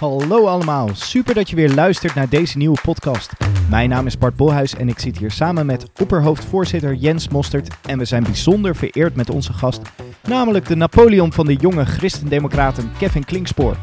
[0.00, 3.32] Hallo allemaal, super dat je weer luistert naar deze nieuwe podcast.
[3.70, 7.68] Mijn naam is Bart Bolhuis en ik zit hier samen met opperhoofdvoorzitter Jens Mostert.
[7.86, 9.80] En we zijn bijzonder vereerd met onze gast,
[10.22, 13.76] namelijk de Napoleon van de jonge christendemocraten Kevin Klinkspoor.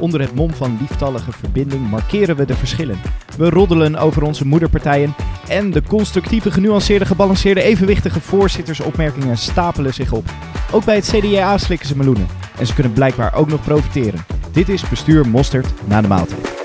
[0.00, 3.00] Onder het mom van lieftallige verbinding markeren we de verschillen.
[3.36, 5.14] We roddelen over onze moederpartijen
[5.48, 10.24] en de constructieve, genuanceerde, gebalanceerde, evenwichtige voorzittersopmerkingen stapelen zich op.
[10.72, 12.28] Ook bij het CDA slikken ze meloenen
[12.58, 14.39] en ze kunnen blijkbaar ook nog profiteren.
[14.52, 16.58] Dit is Bestuur Mosterd na de maaltijd.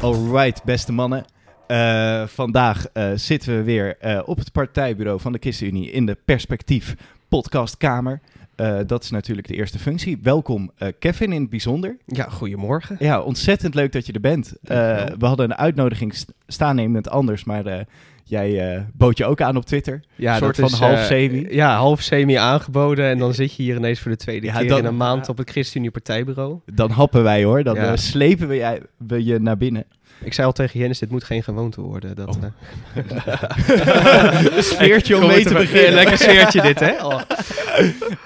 [0.00, 1.24] Alright, beste mannen.
[1.68, 6.16] Uh, vandaag uh, zitten we weer uh, op het partijbureau van de ChristenUnie in de
[6.24, 6.94] Perspectief
[7.28, 8.20] podcastkamer.
[8.56, 10.18] Uh, dat is natuurlijk de eerste functie.
[10.22, 11.96] Welkom uh, Kevin in het bijzonder.
[12.06, 12.96] Ja, goedemorgen.
[12.98, 14.54] Ja, ontzettend leuk dat je er bent.
[14.62, 17.86] Uh, we hadden een uitnodiging st staan nemen anders, maar
[18.24, 20.00] jij bood je ook aan op Twitter.
[20.14, 21.46] Ja, een soort van half semi.
[21.50, 24.68] Ja, half semi aangeboden en dan zit je hier ineens voor de tweede ja, keer
[24.68, 26.58] dan, in een maand op het ChristenUnie partijbuur.
[26.66, 27.96] Dan happen wij hoor, dan ja.
[27.96, 29.84] slepen we, jij, we je naar binnen.
[30.22, 32.16] Ik zei al tegen Jennis, dit moet geen gewoonte worden.
[32.16, 32.42] Dat, oh.
[34.46, 34.58] uh...
[34.58, 35.92] sfeertje om mee te beginnen.
[35.92, 37.04] Lekker sfeertje dit, hè?
[37.04, 37.20] Oh.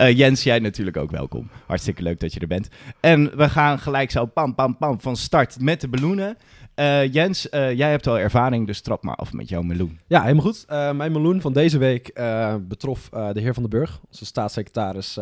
[0.01, 1.51] Uh, Jens, jij natuurlijk ook welkom.
[1.67, 2.69] Hartstikke leuk dat je er bent.
[3.01, 6.37] En we gaan gelijk zo pam, pam, pam van start met de meloenen.
[6.77, 9.99] Uh, Jens, jij hebt al ervaring, dus trap maar af met jouw meloen.
[10.07, 10.65] Ja, helemaal goed.
[10.69, 12.21] mijn meloen van deze week
[12.69, 15.19] betrof de heer Van den Burg, onze staatssecretaris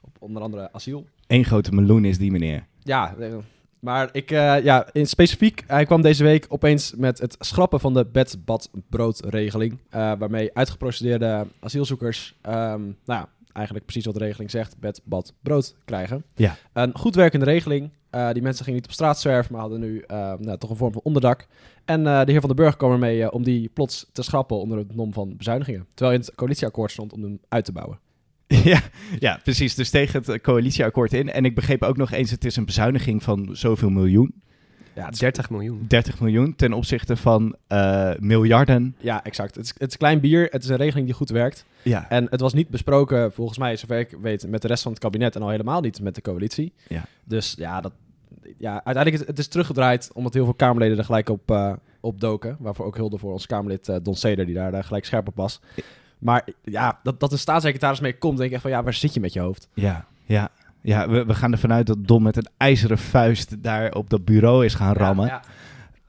[0.00, 1.06] op onder andere asiel.
[1.26, 2.66] Eén grote meloen is die meneer.
[2.82, 3.14] Ja,
[3.86, 7.94] maar ik, uh, ja, in specifiek, hij kwam deze week opeens met het schrappen van
[7.94, 9.72] de bed, bad, broodregeling.
[9.72, 15.32] Uh, waarmee uitgeprocedeerde asielzoekers, um, nou ja, eigenlijk precies wat de regeling zegt, bed, bad,
[15.40, 16.24] brood krijgen.
[16.34, 16.56] Ja.
[16.72, 17.90] Een goed werkende regeling.
[18.10, 20.04] Uh, die mensen gingen niet op straat zwerven, maar hadden nu
[20.38, 21.46] nou, toch een vorm van onderdak.
[21.84, 24.94] En de heer Van den Burg kwam ermee om die plots te schrappen onder het
[24.94, 25.86] nom van bezuinigingen.
[25.94, 27.98] Terwijl in het coalitieakkoord stond om hem uit te bouwen.
[28.64, 28.80] Ja,
[29.18, 29.74] ja, precies.
[29.74, 31.30] Dus tegen het coalitieakkoord in.
[31.30, 34.34] En ik begreep ook nog eens, het is een bezuiniging van zoveel miljoen.
[34.94, 35.84] Ja, 30 miljoen.
[35.88, 38.96] 30 miljoen ten opzichte van uh, miljarden.
[38.98, 39.54] Ja, exact.
[39.54, 40.48] Het is, het is klein bier.
[40.50, 41.64] Het is een regeling die goed werkt.
[41.82, 42.08] Ja.
[42.08, 45.00] En het was niet besproken, volgens mij, zover ik weet, met de rest van het
[45.00, 46.72] kabinet en al helemaal niet met de coalitie.
[46.88, 47.04] Ja.
[47.24, 47.92] Dus ja, dat,
[48.58, 52.20] ja uiteindelijk is het is teruggedraaid omdat heel veel Kamerleden er gelijk op, uh, op
[52.20, 52.56] doken.
[52.58, 55.36] Waarvoor ook hulde voor ons Kamerlid uh, Don Seder, die daar, daar gelijk scherp op
[55.36, 55.60] was.
[56.18, 59.14] Maar ja, dat, dat de staatssecretaris mee komt, denk ik echt van ja, waar zit
[59.14, 59.68] je met je hoofd?
[59.74, 60.48] Ja, ja.
[60.80, 64.24] Ja, we, we gaan ervan uit dat Dom met een ijzeren vuist daar op dat
[64.24, 65.26] bureau is gaan rammen.
[65.26, 65.42] Ja,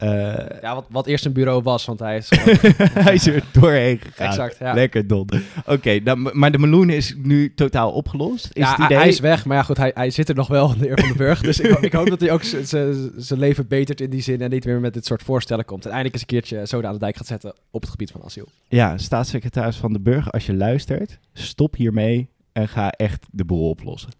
[0.04, 2.30] uh, ja wat, wat eerst een bureau was, want hij is
[3.06, 4.28] hij is er doorheen gegaan.
[4.28, 4.74] Exact, ja.
[4.74, 5.30] Lekker Don.
[5.66, 8.50] Oké, okay, maar de meloen is nu totaal opgelost?
[8.54, 8.98] Is ja, het idee...
[8.98, 11.08] hij is weg, maar ja goed, hij, hij zit er nog wel, de heer Van
[11.08, 11.42] den Burg.
[11.42, 14.66] dus ik, ik, hoop dat hij ook zijn leven betert in die zin en niet
[14.66, 15.86] meer met dit soort voorstellen komt.
[15.86, 18.24] En eindelijk eens een keertje zoden aan de dijk gaat zetten op het gebied van
[18.24, 18.48] asiel.
[18.68, 23.70] Ja, staatssecretaris Van den Burg, als je luistert, stop hiermee en ga echt de boel
[23.70, 24.12] oplossen.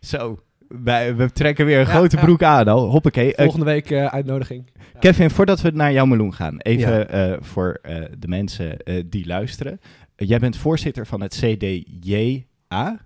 [0.00, 0.42] Zo,
[0.84, 2.90] wij, we trekken weer een ja, grote broek aan al.
[2.90, 3.32] Hoppakee.
[3.36, 4.70] Volgende week uh, uitnodiging.
[4.98, 7.80] Kevin, voordat we naar jouw meloen gaan, even uh, voor
[8.18, 8.76] de mensen
[9.08, 9.80] die luisteren.
[10.16, 12.98] jij bent voorzitter van het CDJA.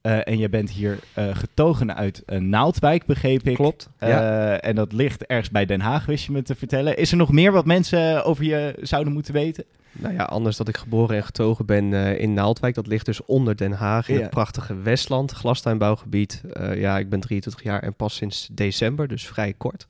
[0.00, 3.54] en je bent hier getogen uit Naaldwijk, begreep ik.
[3.54, 3.90] Klopt.
[4.00, 4.60] Ja.
[4.60, 6.96] En dat ligt ergens bij Den Haag, wist je me te vertellen.
[6.96, 9.64] Is er nog meer wat mensen over je zouden moeten weten?
[9.98, 12.74] Nou ja, anders dat ik geboren en getogen ben uh, in Naaldwijk.
[12.74, 14.20] Dat ligt dus onder Den Haag in ja.
[14.20, 16.42] het prachtige Westland, glastuinbouwgebied.
[16.52, 19.86] Uh, ja, ik ben 23 jaar en pas sinds december, dus vrij kort.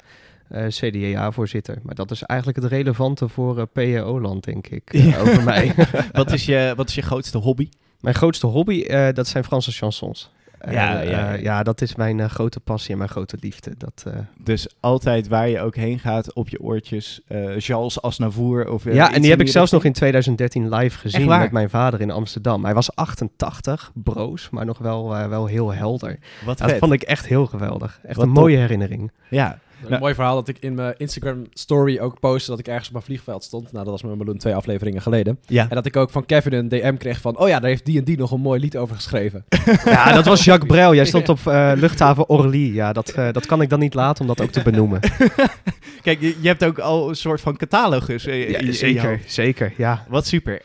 [0.50, 1.78] Uh, CDA-voorzitter.
[1.82, 5.18] Maar dat is eigenlijk het relevante voor PO-land, denk ik, ja.
[5.18, 5.74] over mij.
[6.12, 7.68] wat, is je, wat is je grootste hobby?
[8.00, 10.30] Mijn grootste hobby, dat zijn Franse chansons.
[10.70, 11.32] Ja, uh, ja, ja.
[11.32, 13.74] ja, dat is mijn uh, grote passie en mijn grote liefde.
[13.78, 14.04] Dat.
[14.38, 17.20] Dus altijd waar je ook heen gaat, op je oortjes,
[17.56, 21.50] Charles Asnavour of Ja, en die heb ik zelfs nog in 2013 live gezien met
[21.50, 22.64] mijn vader in Amsterdam.
[22.64, 26.18] Hij was 88, broos, maar nog wel, wel heel helder.
[26.44, 28.00] Wat dat vond ik echt heel geweldig.
[28.02, 29.10] Echt Wat een mooie herinnering.
[29.28, 32.68] Ja, een nou, mooi verhaal dat ik in mijn Instagram story ook postte dat ik
[32.68, 33.72] ergens op een vliegveld stond.
[33.72, 35.38] Nou, dat was met Meloen twee afleveringen geleden.
[35.46, 35.62] Ja.
[35.68, 37.98] En dat ik ook van Kevin een DM kreeg van, oh ja, daar heeft die
[37.98, 39.44] en die nog een mooi lied over geschreven.
[39.84, 40.94] ja, dat was Jacques Brel.
[40.94, 42.74] Jij stond op uh, luchthaven Orly.
[42.74, 45.00] Ja, dat, uh, dat kan ik dan niet laten om dat ook te benoemen.
[46.02, 48.26] Kijk, je, je, hebt ook al een soort van catalogus.
[48.26, 50.04] Uh, ja, zeker, zeker, ja.
[50.08, 50.62] Wat super.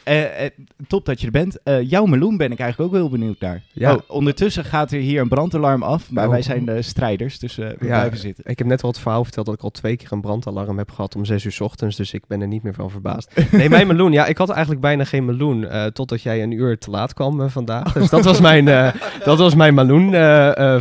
[0.87, 1.57] top dat je er bent.
[1.89, 3.61] jouw Meloen ben ik eigenlijk ook heel benieuwd naar.
[3.73, 3.93] Ja.
[3.93, 6.31] Oh, ondertussen gaat er hier een brandalarm af, maar oh.
[6.31, 8.43] wij zijn de strijders, dus we ja, blijven zitten.
[8.47, 11.15] Ik heb net wat verhaal verteld dat ik al twee keer een brandalarm heb gehad
[11.15, 11.95] om zes uur 's ochtends.
[11.97, 13.31] Dus ik ben er niet meer van verbaasd.
[13.51, 14.11] Nee, mijn meloen.
[14.11, 15.67] Ja, ik had eigenlijk bijna geen meloen.
[15.67, 17.93] eh, totdat jij een uur te laat kwam eh, vandaag.
[17.93, 18.93] Dus dat was mijn, eh,
[19.23, 20.09] dat was mijn meloen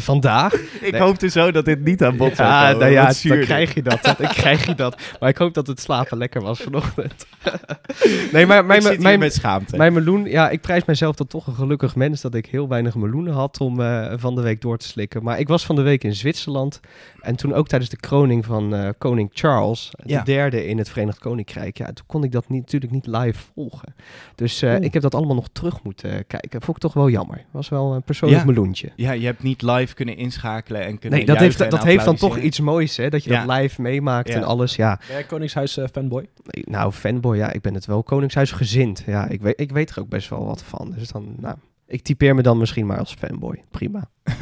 [0.00, 0.54] vandaag.
[0.80, 1.00] Ik Nee.
[1.00, 2.78] hoopte zo dat dit niet aan bod zou Ja, komen.
[2.78, 3.44] nou ja, dan dit.
[3.44, 4.02] krijg je dat.
[4.02, 5.00] Dan krijg je dat.
[5.20, 7.26] Maar ik hoop dat het slapen lekker was vanochtend.
[8.32, 9.76] nee, maar Ik mijn, hier mijn, met schaamte.
[9.76, 12.94] mijn meloen, ja, ik prijs mijzelf dan toch een gelukkig mens dat ik heel weinig
[12.94, 13.76] meloenen had om
[14.18, 15.22] van de week door te slikken.
[15.22, 16.80] Maar ik was van de week in Zwitserland
[17.20, 20.18] en toen ook tijdens de kroning van eh, koning Charles, Ja.
[20.18, 21.78] de derde in het Verenigd Koninkrijk.
[21.78, 23.94] Ja, toen kon ik dat niet, natuurlijk niet live volgen.
[24.34, 26.62] Dus eh, ik heb dat allemaal nog terug moeten eh, kijken.
[26.62, 27.44] Vond ik toch wel jammer.
[27.50, 28.46] Was wel een persoonlijk Ja.
[28.46, 28.92] meloentje.
[28.96, 32.16] Ja, je hebt niet live kunnen inschakelen en kunnen Nee, dat heeft, dat heeft dan
[32.16, 33.08] toch iets moois, hè?
[33.10, 33.44] Dat je Ja.
[33.44, 34.34] dat live meemaakt Ja.
[34.34, 34.76] en alles.
[34.76, 36.28] Ja, Ben jij Koningshuis eh, fanboy?
[36.44, 39.02] Nee, Nou, fanboy, ja, ik ben het wel koningshuisgezind.
[39.06, 40.94] Ja, ik weet, ik weet er ook best wel wat van.
[40.98, 41.56] Dus dan, nou,
[41.90, 43.62] ik typeer me dan misschien maar als fanboy.
[43.70, 44.08] Prima.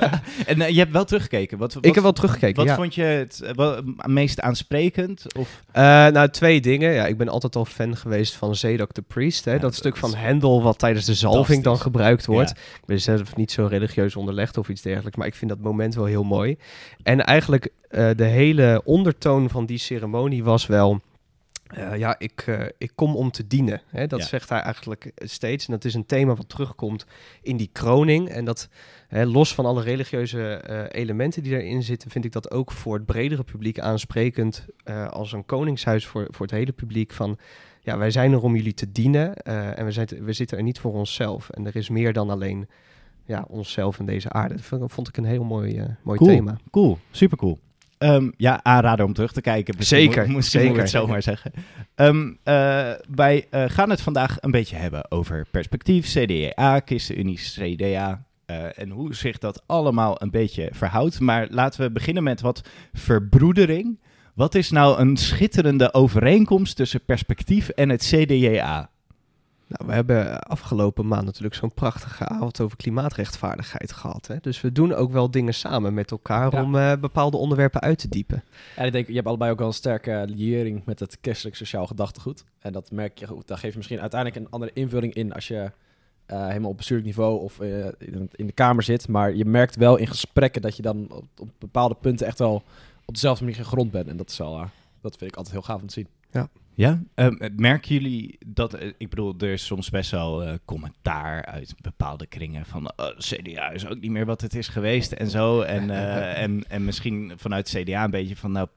[0.46, 1.58] en eh, je hebt wel teruggekeken.
[1.58, 2.74] Wat, wat, ik heb wel teruggekeken, Wat ja.
[2.74, 5.34] vond je het eh, eh, meest aansprekend?
[5.38, 6.92] Of, Eh, nou, twee dingen.
[6.92, 9.44] Ja, ik ben altijd al fan geweest van Zedok the Priest.
[9.44, 9.50] Hè?
[9.50, 12.52] Ja, dat, dat stuk van Hendel wat tijdens de zalving dan gebruikt wordt.
[12.54, 12.62] Ja.
[12.80, 15.16] Ik ben zelf niet zo religieus onderlegd of iets dergelijks.
[15.16, 16.56] Maar ik vind dat moment wel heel mooi.
[17.02, 21.00] En eigenlijk eh, de hele ondertoon van die ceremonie was wel...
[21.74, 23.80] eh, ja, ik, eh, ik kom om te dienen.
[23.86, 24.06] Hè?
[24.06, 24.26] Dat Ja.
[24.26, 25.66] zegt hij eigenlijk steeds.
[25.66, 27.06] En dat is een thema wat terugkomt
[27.42, 28.28] in die kroning.
[28.28, 28.68] En dat,
[29.08, 32.94] hè, los van alle religieuze eh, elementen die erin zitten, vind ik dat ook voor
[32.94, 34.66] het bredere publiek aansprekend.
[35.10, 37.12] als een koningshuis voor, voor het hele publiek.
[37.12, 37.38] Van
[37.80, 39.34] ja, wij zijn er om jullie te dienen.
[39.42, 41.50] en we, zijn we zitten er niet voor onszelf.
[41.50, 42.68] En er is meer dan alleen
[43.24, 44.54] ja, onszelf en deze aarde.
[44.70, 46.30] Dat vond, ik een heel mooi, mooi Cool.
[46.30, 46.58] thema.
[46.70, 47.58] Cool, super cool.
[48.00, 49.74] Ehm, ja, aanrader om terug te kijken.
[49.76, 51.06] Misschien Zeker, moet- Misschien moet ik het zeker.
[51.06, 51.52] zo maar zeggen.
[51.94, 58.24] Ehm, eh, wij eh, gaan het vandaag een beetje hebben over perspectief, CDA, ChristenUnie, CDA...
[58.46, 61.20] eh, en hoe zich dat allemaal een beetje verhoudt.
[61.20, 63.98] Maar laten we beginnen met wat verbroedering.
[64.34, 68.89] Wat is nou een schitterende overeenkomst tussen perspectief en het CDA?
[69.70, 74.26] Nou, we hebben afgelopen maand natuurlijk zo'n prachtige avond over klimaatrechtvaardigheid gehad.
[74.26, 74.36] Hè?
[74.40, 76.62] Dus we doen ook wel dingen samen met elkaar Ja.
[76.62, 78.42] om eh, bepaalde onderwerpen uit te diepen.
[78.76, 81.86] En ik denk, je hebt allebei ook wel een sterke liëring met het christelijk sociaal
[81.86, 82.44] gedachtegoed.
[82.58, 83.46] En dat merk je goed.
[83.48, 85.70] Daar geef je misschien uiteindelijk een andere invulling in als je
[86.26, 87.86] eh, helemaal op bestuurlijk niveau of eh,
[88.34, 89.08] in, de Kamer zit.
[89.08, 92.62] Maar je merkt wel in gesprekken dat je dan op, op bepaalde punten echt wel
[93.04, 94.08] op dezelfde manier gegrond bent.
[94.08, 94.66] En dat is wel,
[95.00, 96.08] dat vind ik altijd heel gaaf om te zien.
[96.30, 96.48] Ja,
[97.14, 101.74] ehm, merken jullie dat, eh, ik bedoel, er is soms best wel eh, commentaar uit
[101.80, 105.60] bepaalde kringen van eh, CDA is ook niet meer wat het is geweest en zo.
[105.60, 105.90] En,
[106.44, 108.68] en, en misschien vanuit CDA een beetje van, nou,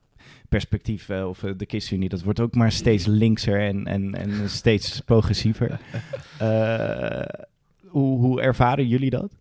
[0.49, 5.79] perspectief of de ChristenUnie, dat wordt ook maar steeds linkser en, en, en steeds progressiever.
[7.87, 9.31] Hoe, hoe ervaren jullie dat?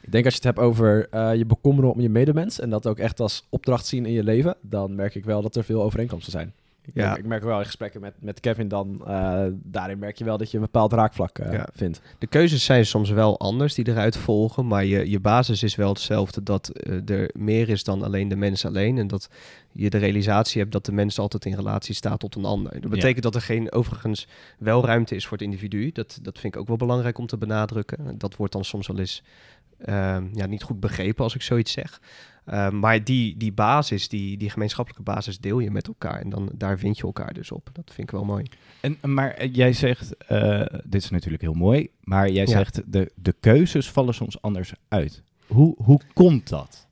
[0.00, 2.98] Ik denk als je het hebt over je bekommeren om je medemens en dat ook
[2.98, 6.32] echt als opdracht zien in je leven, dan merk ik wel dat er veel overeenkomsten
[6.32, 6.52] zijn.
[6.90, 7.06] Ik, Ja.
[7.06, 10.38] merk, ik merk wel in gesprekken met, met Kevin dan, eh, daarin merk je wel
[10.38, 11.68] dat je een bepaald raakvlak eh, Ja.
[11.72, 12.00] vindt.
[12.18, 15.88] De keuzes zijn soms wel anders die eruit volgen, maar je, je basis is wel
[15.88, 16.42] hetzelfde.
[16.42, 18.98] Dat eh, er meer is dan alleen de mens alleen.
[18.98, 19.28] En dat
[19.72, 22.80] je de realisatie hebt dat de mens altijd in relatie staat tot een ander.
[22.80, 24.26] Dat betekent dat er geen, overigens,
[24.58, 25.90] wel ruimte is voor het individu.
[25.92, 28.18] Dat, dat vind ik ook wel belangrijk om te benadrukken.
[28.18, 29.22] Dat wordt dan soms wel eens
[29.84, 32.00] ehm, ja, niet goed begrepen als ik zoiets zeg.
[32.50, 36.20] Ehm, maar die, die basis, die, die gemeenschappelijke basis deel je met elkaar.
[36.20, 37.70] En dan, daar vind je elkaar dus op.
[37.72, 38.44] Dat vind ik wel mooi.
[38.80, 42.50] En, maar eh, jij zegt, eh, dit is natuurlijk heel mooi, maar jij Ja.
[42.50, 45.22] zegt de, de keuzes vallen soms anders uit.
[45.46, 46.88] Hoe, hoe komt dat?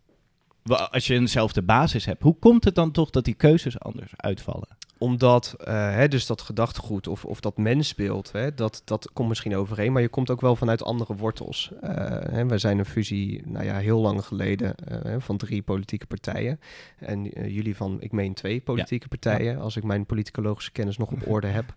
[0.90, 4.68] Als je eenzelfde basis hebt, hoe komt het dan toch dat die keuzes anders uitvallen?
[4.98, 9.56] Omdat, eh, hè, dus dat gedachtegoed of, of dat mensbeeld, hè, dat, dat komt misschien
[9.56, 11.72] overeen, maar je komt ook wel vanuit andere wortels.
[11.80, 11.90] Eh,
[12.30, 16.60] hè, we zijn een fusie, nou ja, heel lang geleden, eh, van drie politieke partijen.
[16.98, 21.28] En jullie van, ik meen twee politieke partijen, als ik mijn politicologische kennis nog op
[21.28, 21.74] orde heb.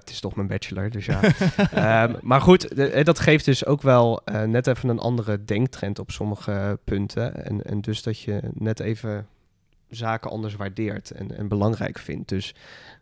[0.00, 1.20] Het is toch mijn bachelor, dus ja.
[1.70, 6.10] Ehm, maar goed, de- dat geeft dus ook wel net even een andere denktrend op
[6.10, 7.44] sommige punten.
[7.44, 9.26] En, en dus dat je net even
[9.94, 12.28] zaken anders waardeert en, en belangrijk vindt.
[12.28, 12.54] Dus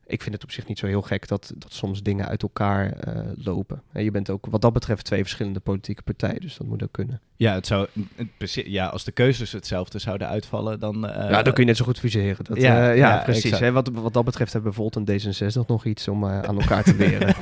[0.06, 2.92] ik vind het op zich niet zo heel gek dat, dat soms dingen uit elkaar
[2.92, 3.82] eh, lopen.
[3.92, 6.92] En je bent ook wat dat betreft twee verschillende politieke partijen, dus dat moet ook
[6.92, 7.20] kunnen.
[7.36, 11.06] Ja, het zou, het ja als de keuzes hetzelfde zouden uitvallen, dan...
[11.06, 12.44] eh, ja, dan kun je net zo goed fuseren.
[12.44, 13.58] Dat, ja, ja, ja, ja, precies.
[13.58, 13.72] Hè?
[13.72, 16.96] Wat, wat dat betreft hebben bijvoorbeeld een D66 nog iets om eh, aan elkaar te
[17.04, 17.34] leren.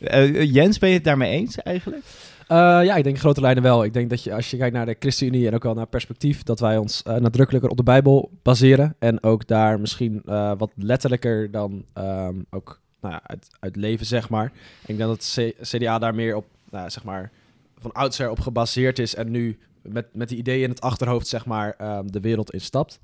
[0.00, 2.02] Eh, Jens, ben je het daarmee eens eigenlijk?
[2.46, 3.84] Eh, ja, ik denk grote lijnen wel.
[3.84, 6.42] Ik denk dat je als je kijkt naar de ChristenUnie en ook wel naar perspectief,
[6.42, 8.96] dat wij ons eh, nadrukkelijker op de Bijbel baseren.
[8.98, 14.28] En ook daar misschien eh, wat letterlijker dan ehm, ook nou ja, uit, leven, zeg
[14.28, 14.52] maar.
[14.80, 17.30] Ik denk dat het CDA daar meer op, nou, zeg maar,
[17.78, 21.46] van oudsher op gebaseerd is en nu met, met die ideeën in het achterhoofd, zeg
[21.46, 23.00] maar, ehm, de wereld instapt.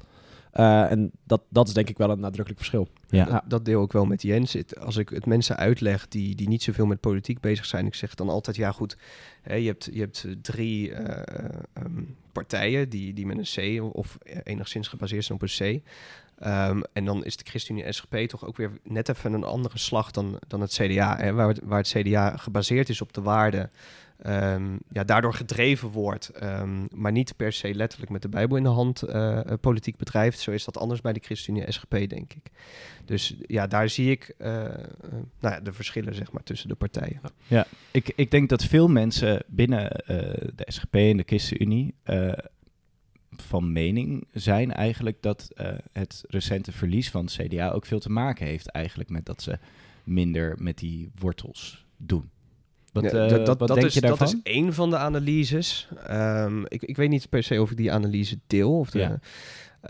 [0.54, 2.88] Uh, en dat, dat is denk ik wel een nadrukkelijk verschil.
[3.08, 3.24] Ja.
[3.24, 4.56] Dat, dat deel ik wel met Jens.
[4.80, 8.14] Als ik het mensen uitleg die, die niet zoveel met politiek bezig zijn, ik zeg
[8.14, 8.96] dan altijd, ja goed,
[9.42, 10.98] hè, je, hebt, je hebt drie uh,
[11.84, 15.82] um, partijen die, die met een C of enigszins gebaseerd zijn op een C.
[16.44, 20.10] Um, en dan is de ChristenUnie SGP toch ook weer net even een andere slag
[20.10, 21.16] dan, dan het CDA.
[21.16, 23.70] Hè, waar, het, waar het CDA gebaseerd is op de waarden
[24.26, 28.62] um, ja, daardoor gedreven wordt, um, maar niet per se letterlijk met de Bijbel in
[28.62, 30.38] de hand uh, politiek bedrijft.
[30.38, 32.50] Zo is dat anders bij de ChristenUnie SGP, denk ik.
[33.04, 34.48] Dus ja, daar zie ik uh,
[35.40, 37.20] nou ja, de verschillen zeg maar, tussen de partijen.
[37.46, 39.88] Ja, ik, ik denk dat veel mensen binnen
[40.54, 41.94] de SGP en de ChristenUnie
[43.36, 45.48] van mening zijn eigenlijk dat
[45.92, 49.58] het recente verlies van het CDA ook veel te maken heeft eigenlijk met dat ze
[50.04, 52.30] minder met die wortels doen.
[52.92, 54.26] Wat, ja, dat, dat, wat dat denk is, je daarvan?
[54.26, 55.88] Dat is één van de analyses.
[56.10, 58.78] Um, ik, ik weet niet per se of ik die analyse deel.
[58.78, 59.18] Of de, ja.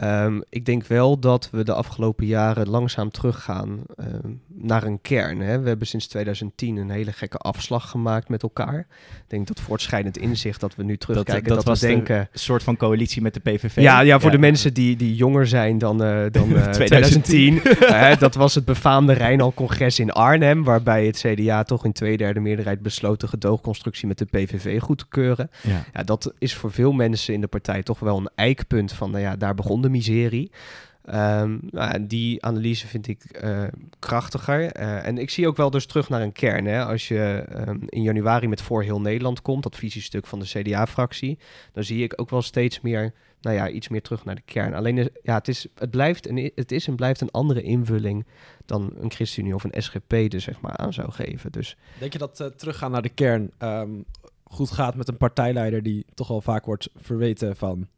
[0.04, 5.40] Um, ik denk wel dat we de afgelopen jaren langzaam teruggaan um, naar een kern.
[5.40, 5.60] Hè.
[5.60, 8.78] We hebben sinds 2010 een hele gekke afslag gemaakt met elkaar.
[8.78, 12.18] Ik denk dat voortschrijdend inzicht dat we nu terugkijken, dat, dat, dat we denken...
[12.18, 13.76] een soort van coalitie met de PVV.
[13.76, 14.36] Ja, ja voor ja.
[14.36, 17.62] de mensen die, die jonger zijn dan, uh, dan uh, 2010.
[17.64, 22.82] uh, dat was het befaamde Rijnal-congres in Arnhem, waarbij het CDA toch in tweederde meerderheid
[22.82, 25.50] besloot de gedoogconstructie met de PVV goed te keuren.
[25.62, 25.84] Ja.
[25.92, 29.22] ja, dat is voor veel mensen in de partij toch wel een eikpunt van, nou
[29.22, 30.50] ja, daar begon miserie.
[31.14, 33.64] Um, nou, die analyse vind ik uh,
[33.98, 34.80] krachtiger.
[34.80, 36.64] Uh, en ik zie ook wel dus terug naar een kern.
[36.64, 36.84] Hè.
[36.84, 41.38] Als je um, in januari met Voor Heel Nederland komt, dat visiestuk van de CDA-fractie,
[41.72, 44.74] dan zie ik ook wel steeds meer, nou ja, iets meer terug naar de kern.
[44.74, 48.26] Alleen, ja, het is, het blijft een, het is en blijft een andere invulling
[48.66, 51.52] dan een ChristenUnie of een SGP er zeg maar aan zou geven.
[51.52, 51.76] Dus...
[51.98, 54.04] Denk je dat teruggaan naar de kern um,
[54.44, 57.88] goed gaat met een partijleider die toch al vaak wordt verweten van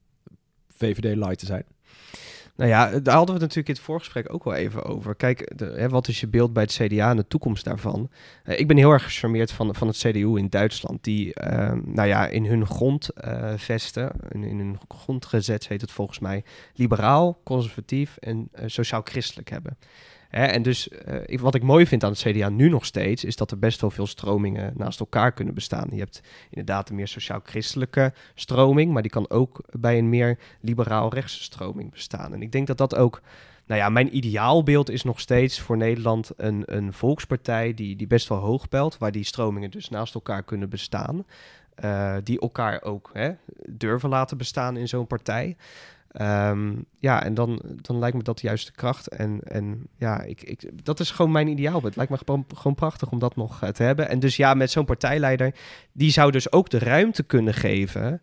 [0.80, 1.64] VVD light te zijn?
[2.60, 5.14] Nou ja, daar hadden we het natuurlijk in het voorgesprek ook wel even over.
[5.14, 8.10] Kijk, de, hè, wat is je beeld bij het CDA en de toekomst daarvan?
[8.44, 12.08] Uh, ik ben heel erg gecharmeerd van, van het CDU in Duitsland, die uh, nou
[12.08, 16.44] ja, in hun grondvesten, uh, in, in, hun grondgezet heet het volgens mij,
[16.75, 19.78] liberaal, conservatief en eh, sociaal-christelijk hebben.
[20.30, 20.88] Hè, en dus
[21.28, 23.80] uh, wat ik mooi vind aan het CDA nu nog steeds, is dat er best
[23.80, 25.88] wel veel stromingen naast elkaar kunnen bestaan.
[25.90, 31.42] Je hebt inderdaad een meer sociaal-christelijke stroming, maar die kan ook bij een meer liberaal-rechtse
[31.42, 32.34] stroming bestaan.
[32.34, 33.22] En ik denk dat dat ook
[33.66, 38.28] nou ja, mijn ideaalbeeld is nog steeds voor Nederland een, een volkspartij die, die best
[38.28, 41.25] wel hoog pelt, waar die stromingen dus naast elkaar kunnen bestaan.
[41.84, 43.32] Uh, die elkaar ook hè,
[43.68, 45.56] durven laten bestaan in zo'n partij.
[46.20, 49.08] Um, ja, en dan, dan lijkt me dat de juiste kracht.
[49.08, 51.82] En, en ja, ik, ik, dat is gewoon mijn ideaal.
[51.82, 54.08] Het lijkt me gewoon, gewoon prachtig om dat nog uh, te hebben.
[54.08, 55.54] En dus ja, met zo'n partijleider,
[55.92, 58.22] die zou dus ook de ruimte kunnen geven...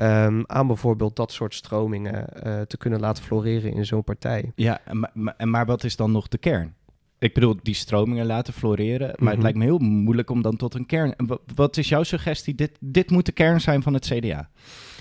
[0.00, 4.52] Um, aan bijvoorbeeld dat soort stromingen uh, te kunnen laten floreren in zo'n partij.
[4.54, 4.80] Ja,
[5.12, 6.74] maar, maar wat is dan nog de kern?
[7.18, 9.06] Ik bedoel, die stromingen laten floreren.
[9.06, 9.26] Maar mm -hmm.
[9.26, 9.42] het mhm.
[9.42, 11.14] lijkt me heel moeilijk om dan tot een kern...
[11.54, 12.54] Wat is jouw suggestie?
[12.54, 14.48] Dit, dit moet de kern zijn van het CDA.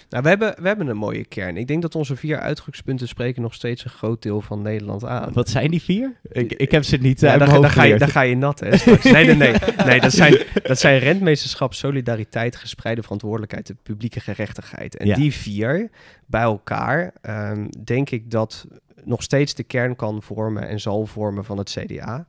[0.09, 1.57] Nou, we hebben, we hebben een mooie kern.
[1.57, 5.33] Ik denk dat onze vier uitgangspunten spreken nog steeds een groot deel van Nederland aan.
[5.33, 6.13] Wat zijn die vier?
[6.31, 8.69] Ik, ik heb ze niet ja, dan, dan, ga je, dan ga je nat, hè?
[9.11, 9.53] Nee, nee, nee.
[9.85, 14.97] nee dat, zijn, dat zijn rentmeesterschap, solidariteit, gespreide verantwoordelijkheid, de publieke gerechtigheid.
[14.97, 15.15] En ja.
[15.15, 15.89] die vier
[16.25, 18.67] bij elkaar, um, denk ik dat
[19.03, 22.25] nog steeds de kern kan vormen en zal vormen van het CDA.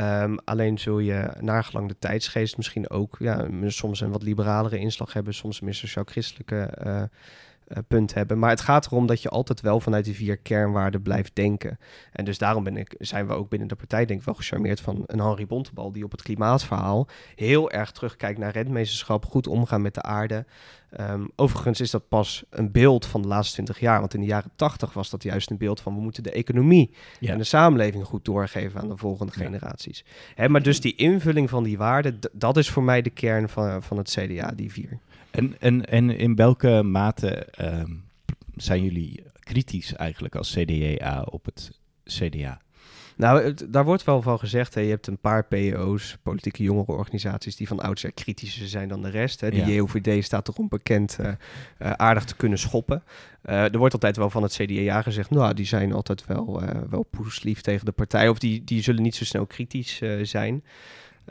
[0.00, 5.12] Um, alleen zul je nagelang de tijdsgeest misschien ook ja, soms een wat liberalere inslag
[5.12, 6.70] hebben, soms een meer sociaal-christelijke
[7.68, 8.38] uh, uh, punt hebben.
[8.38, 11.78] Maar het gaat erom dat je altijd wel vanuit die vier kernwaarden blijft denken.
[12.12, 14.80] En dus daarom ben ik, zijn we ook binnen de partij denk ik wel gecharmeerd
[14.80, 19.82] van een Henri Bontebal die op het klimaatverhaal heel erg terugkijkt naar redmeesterschap, goed omgaan
[19.82, 20.44] met de aarde.
[21.00, 24.00] Um, overigens is dat pas een beeld van de laatste 20 jaar.
[24.00, 26.94] Want in de jaren 80 was dat juist een beeld van we moeten de economie
[27.20, 27.32] ja.
[27.32, 29.44] en de samenleving goed doorgeven aan de volgende ja.
[29.44, 30.04] generaties.
[30.34, 33.82] Hè, maar dus die invulling van die waarden, dat is voor mij de kern van,
[33.82, 34.98] van het CDA, die vier.
[35.34, 38.04] En, en, en in welke mate um,
[38.54, 42.62] zijn jullie kritisch eigenlijk als CDA op het CDA?
[43.16, 47.56] Nou, het, daar wordt wel van gezegd, hè, je hebt een paar PO's, politieke jongerenorganisaties,
[47.56, 49.40] die van oudsher kritischer zijn dan de rest.
[49.40, 49.50] Hè.
[49.50, 49.66] De ja.
[49.66, 53.02] JOVD staat erom bekend uh, uh, aardig te kunnen schoppen.
[53.46, 57.02] Uh, er wordt altijd wel van het CDA gezegd, nou, die zijn altijd wel, wel
[57.02, 60.64] poeslief tegen de partij, of die, die zullen niet zo snel kritisch zijn.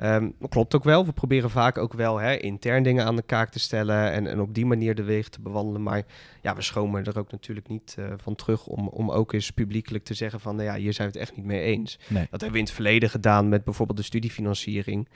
[0.04, 1.06] Um, klopt ook wel.
[1.06, 4.40] We proberen vaak ook wel hè, intern dingen aan de kaak te stellen en, en
[4.40, 5.84] op die manier de weg te bewandelen.
[5.84, 6.04] Maar
[6.42, 10.04] ja, we schomen er ook natuurlijk niet uh, van terug om, om ook eens publiekelijk
[10.04, 12.00] te zeggen van, nou ja, hier zijn we het echt niet mee eens.
[12.08, 12.28] Nee.
[12.30, 15.08] Dat hebben we in het verleden gedaan met bijvoorbeeld de studiefinanciering.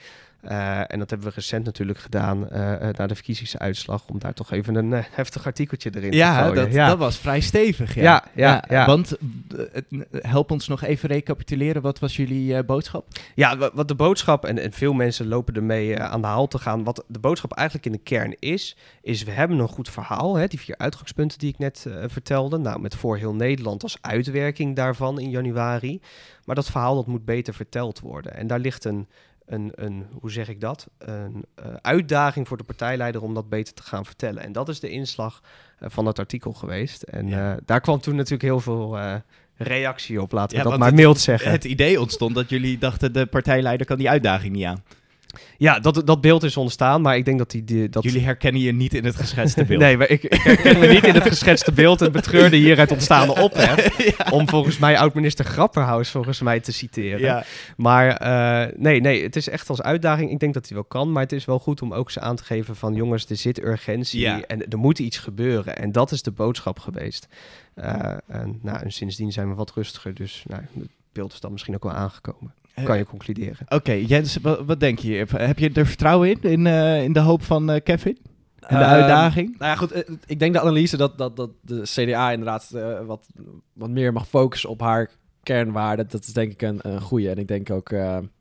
[0.42, 4.52] Eh, en dat hebben we recent natuurlijk gedaan uh, na de verkiezingsuitslag, om daar toch
[4.52, 6.64] even een heftig artikeltje erin ja, te gooien.
[6.64, 7.96] Dat, ja, dat was vrij stevig.
[7.96, 9.18] Ja, ja, ja, ja, Want
[10.12, 13.06] help ons nog even recapituleren, wat was jullie boodschap?
[13.36, 16.84] Ja, wat de boodschap, en, en veel mensen lopen ermee aan de haal te gaan,
[16.84, 20.48] wat de boodschap eigenlijk in de kern is, is we hebben een goed verhaal, hè,
[20.48, 25.20] die vier uitgangspunten die ik net vertelde, nou met voor heel Nederland als uitwerking daarvan
[25.20, 26.02] in januari.
[26.46, 28.36] Maar dat verhaal dat moet beter verteld worden.
[28.36, 29.08] En daar ligt een
[29.48, 33.74] een, een, hoe zeg ik dat, een uh, uitdaging voor de partijleider om dat beter
[33.74, 34.44] te gaan vertellen.
[34.44, 35.42] En dat is de inslag
[35.80, 37.02] uh, van dat artikel geweest.
[37.02, 38.98] En uh, daar kwam toen natuurlijk heel veel
[39.58, 41.52] reactie op, laten we ja, dat maar mild zeggen.
[41.52, 44.84] Het idee ontstond dat jullie dachten, de partijleider kan die uitdaging niet aan.
[45.58, 47.64] Ja, dat, dat beeld is ontstaan, maar ik denk dat die...
[47.64, 48.04] die dat...
[48.04, 49.82] Jullie herkennen je niet in het geschetste beeld.
[49.82, 52.00] nee, maar ik, ik herken me niet in het geschetste beeld.
[52.00, 54.16] Het betreurde hieruit ontstaande ophef.
[54.18, 54.32] ja.
[54.32, 57.20] Om volgens mij oud-minister Grapperhaus volgens mij te citeren.
[57.20, 57.44] Ja.
[57.78, 60.32] Maar uh, nee, nee, het is echt als uitdaging.
[60.32, 62.36] Ik denk dat hij wel kan, maar het is wel goed om ook eens aan
[62.36, 62.94] te geven van...
[62.94, 64.42] jongens, er zit urgentie ja.
[64.42, 65.78] en er moet iets gebeuren.
[65.78, 67.28] En dat is de boodschap geweest.
[67.76, 71.52] Uh, en, nou, en sindsdien zijn we wat rustiger, dus nou, het beeld is dan
[71.52, 72.54] misschien ook wel aangekomen
[72.84, 73.66] kan je concluderen.
[73.70, 75.26] Oké, Jens, wat, wat, denk je?
[75.32, 78.18] Heb je er vertrouwen in, in, uh, in de hoop van uh, Kevin?
[78.60, 79.58] En de uh, uitdaging?
[79.58, 80.06] Nou ja, goed.
[80.26, 83.28] Ik denk de analyse dat, dat, dat de CDA inderdaad wat,
[83.74, 85.10] wat meer mag focussen op haar
[85.44, 86.08] kernwaarden.
[86.10, 87.30] Dat is denk ik een, een goede.
[87.30, 87.92] En ik denk ook,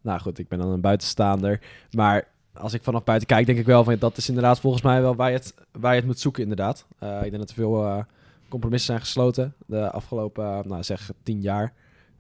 [0.03, 1.61] nou goed, ik ben dan een buitenstaander.
[1.91, 5.01] Maar als ik vanaf buiten kijk, denk ik wel van dat is inderdaad volgens mij
[5.01, 6.87] wel waar je het, waar je het moet zoeken, inderdaad.
[7.01, 8.05] ik denk dat er veel
[8.49, 11.73] compromissen zijn gesloten de afgelopen, nou zeg, tien jaar.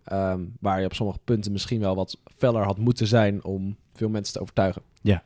[0.07, 4.09] Ehm, waar je op sommige punten misschien wel wat feller had moeten zijn om veel
[4.09, 4.83] mensen te overtuigen.
[5.01, 5.23] Ja.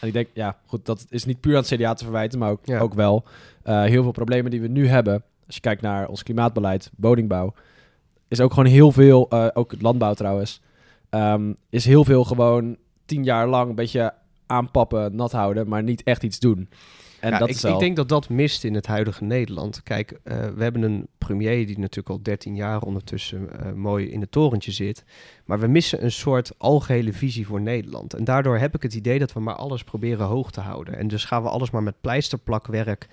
[0.00, 2.50] En ik denk, ja, goed, dat is niet puur aan het CDA te verwijten, maar
[2.50, 3.24] ook, ook wel
[3.64, 5.22] uh, heel veel problemen die we nu hebben.
[5.46, 7.54] Als je kijkt naar ons klimaatbeleid, woningbouw,
[8.28, 10.60] is ook gewoon heel veel, uh, ook landbouw trouwens,
[11.10, 14.12] um, is heel veel gewoon tien jaar lang een beetje
[14.46, 16.68] aanpappen, nat houden, maar niet echt iets doen.
[17.24, 19.82] En ja, dat ik, ik, denk dat dat mist in het huidige Nederland.
[19.82, 24.20] Kijk, uh, we hebben een premier die natuurlijk al 13 jaar ondertussen uh, mooi in
[24.20, 25.04] het torentje zit.
[25.44, 28.14] Maar we missen een soort algehele visie voor Nederland.
[28.14, 30.98] En daardoor heb ik het idee dat we maar alles proberen hoog te houden.
[30.98, 33.08] En dus gaan we alles maar met pleisterplakwerk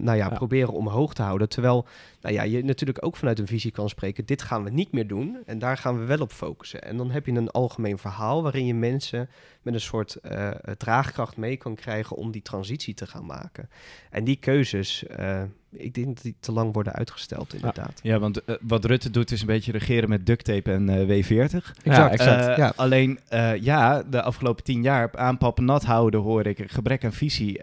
[0.00, 1.48] nou ja, proberen omhoog te houden.
[1.48, 1.86] Terwijl
[2.20, 5.06] nou ja, je natuurlijk ook vanuit een visie kan spreken, dit gaan we niet meer
[5.06, 6.82] doen en daar gaan we wel op focussen.
[6.82, 9.28] En dan heb je een algemeen verhaal waarin je mensen
[9.62, 13.68] met een soort uh, draagkracht mee kan krijgen om die transitie te gaan maken.
[14.10, 15.42] En die keuzes, uh,
[15.76, 18.00] ik denk dat die te lang worden uitgesteld, inderdaad.
[18.02, 21.00] Ja, want uh, wat Rutte doet is een beetje regeren met duct tape en uh,
[21.00, 21.28] W40.
[21.28, 22.56] Exact, ja, exact.
[22.56, 22.72] ja.
[22.76, 23.18] Alleen,
[23.60, 27.60] ja, de afgelopen tien jaar aanpappen, nat houden, hoor ik, gebrek aan visie.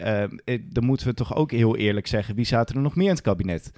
[0.62, 3.22] dan moeten we toch ook heel eerlijk zeggen, wie zaten er nog meer in het
[3.22, 3.72] kabinet?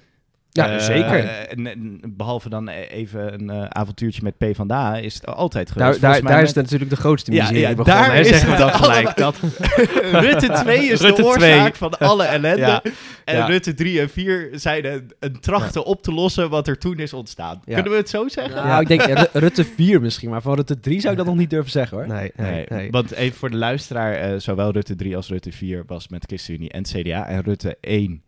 [0.55, 1.23] Ja, uh, zeker.
[1.57, 1.71] Uh,
[2.07, 6.01] behalve dan e- even een uh, avontuurtje met P van Da is het altijd geweest.
[6.01, 8.07] Daar, daar, daar is natuurlijk de grootste miserie ja, ja, begonnen.
[8.07, 9.17] Daar is zeggen we dan gelijk.
[9.17, 9.37] dat
[10.25, 11.89] Rutte 2 is Rutte de oorzaak 2.
[11.89, 12.59] van alle ellende.
[12.59, 12.81] Ja.
[13.25, 13.45] En ja.
[13.45, 17.13] Rutte 3 en 4 zijn een, een trachten op te lossen wat er toen is
[17.13, 17.61] ontstaan.
[17.65, 18.55] Kunnen we het zo zeggen?
[18.55, 21.49] Ja, ik denk Rutte 4 misschien, maar van Rutte 3 zou ik dat nog niet
[21.49, 22.07] durven zeggen hoor.
[22.07, 22.65] Nee, nee, nee.
[22.69, 22.91] nee.
[22.91, 26.83] Want even voor de luisteraar, zowel Rutte 3 als Rutte 4 was met ChristenUnie en
[26.83, 27.27] CDA.
[27.27, 28.23] En Rutte 1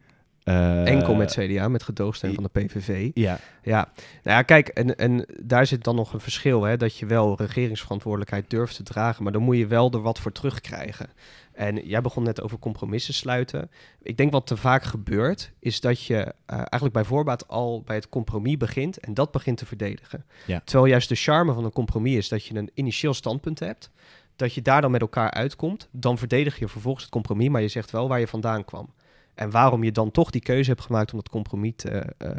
[0.48, 3.12] uh, Enkel met CDA, met gedoogsteun van de PVV.
[3.14, 3.40] Ja.
[3.64, 3.92] Ja,
[4.24, 7.36] nou ja, kijk, en, en daar zit dan nog een verschil, hè, dat je wel
[7.38, 11.10] regeringsverantwoordelijkheid durft te dragen, maar dan moet je wel er wat voor terugkrijgen.
[11.54, 13.72] En jij begon net over compromissen sluiten.
[14.02, 17.96] Ik denk wat te vaak gebeurt, is dat je uh, eigenlijk bij voorbaat al bij
[17.96, 20.26] het compromis begint en dat begint te verdedigen.
[20.46, 20.62] Ja.
[20.64, 23.92] Terwijl juist de charme van een compromis is dat je een initieel standpunt hebt,
[24.36, 27.68] dat je daar dan met elkaar uitkomt, dan verdedig je vervolgens het compromis, maar je
[27.68, 28.90] zegt wel waar je vandaan kwam.
[29.38, 32.30] En waarom je dan toch die keuze hebt gemaakt om het compromis te, uh,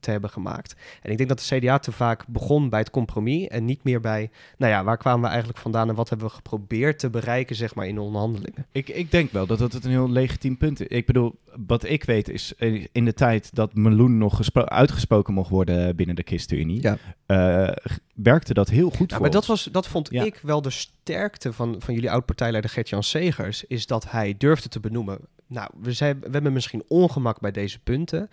[0.00, 0.74] te hebben gemaakt.
[1.02, 4.00] En ik denk dat de CDA te vaak begon bij het compromis en niet meer
[4.00, 7.56] bij, nou ja, waar kwamen we eigenlijk vandaan en wat hebben we geprobeerd te bereiken,
[7.56, 8.66] zeg maar, in onderhandelingen.
[8.72, 10.86] Ik, ik denk wel dat dat een heel legitiem punt is.
[10.86, 11.34] Ik bedoel,
[11.66, 16.16] wat ik weet is eh, in de tijd dat Meloen nog uitgesproken mocht worden binnen
[16.16, 16.96] de ChristenUnie, ja.
[17.26, 17.74] uh,
[18.14, 21.52] werkte dat heel goed ja, voor Maar dat, was, dat vond ik wel de sterkte
[21.52, 25.18] van, van jullie oud-partijleider Gert-Jan Segers, is dat hij durfde te benoemen
[25.52, 28.30] nou, we, zijn, we hebben misschien ongemak bij deze punten.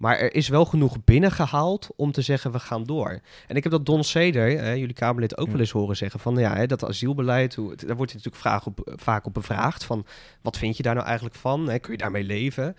[0.00, 3.20] Maar er is wel genoeg binnengehaald om te zeggen, we gaan door.
[3.46, 6.20] En ik heb dat Don Seder, eh, jullie Kamerlid, ook wel eens horen zeggen.
[6.20, 9.84] Van ja, hè, dat asielbeleid, hoe, daar wordt hij natuurlijk vraag op, vaak op bevraagd.
[9.84, 10.06] Van
[10.40, 11.68] wat vind je daar nou eigenlijk van?
[11.68, 12.76] Hè, kun je daarmee leven?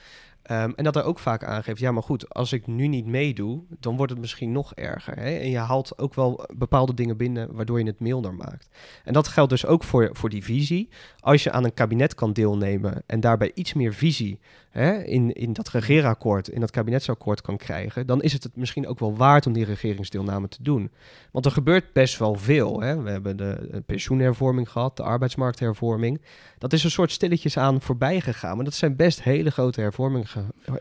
[0.52, 3.64] Um, en dat hij ook vaak aangeeft, ja maar goed, als ik nu niet meedoe,
[3.80, 5.16] dan wordt het misschien nog erger.
[5.16, 5.38] Hè?
[5.38, 8.70] En je haalt ook wel bepaalde dingen binnen waardoor je het milder maakt.
[9.04, 10.90] En dat geldt dus ook voor, voor die visie.
[11.20, 14.40] Als je aan een kabinet kan deelnemen en daarbij iets meer visie
[14.72, 18.88] hè, in, in dat regeerakkoord, in dat kabinetsakkoord kan krijgen, dan is het het misschien
[18.88, 20.92] ook wel waard om die regeringsdeelname te doen.
[21.32, 22.82] Want er gebeurt best wel veel.
[22.82, 23.02] Hè.
[23.02, 26.22] We hebben de pensioenhervorming gehad, de arbeidsmarkthervorming.
[26.58, 28.56] Dat is een soort stilletjes aan voorbij gegaan.
[28.56, 30.28] Maar dat zijn best hele grote hervormingen,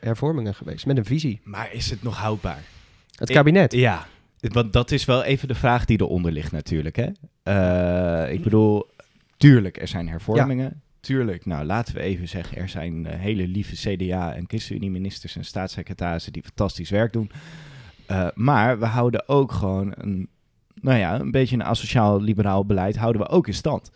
[0.01, 1.41] hervormingen geweest, met een visie.
[1.45, 2.63] Maar is het nog houdbaar?
[3.15, 3.73] Het kabinet?
[3.73, 4.07] ja,
[4.41, 6.97] want dat is wel even de vraag die eronder ligt natuurlijk.
[6.97, 7.09] Hè?
[8.25, 8.87] Uh, ik bedoel,
[9.37, 10.83] tuurlijk, er zijn hervormingen.
[11.01, 15.45] Tuurlijk, nou laten we even zeggen, er zijn uh, hele lieve CDA en ChristenUnie-ministers en
[15.45, 17.31] staatssecretarissen die fantastisch werk doen.
[18.11, 20.29] Uh, maar we houden ook gewoon een,
[20.75, 23.91] nou ja, een beetje een asociaal-liberaal beleid houden we ook in stand.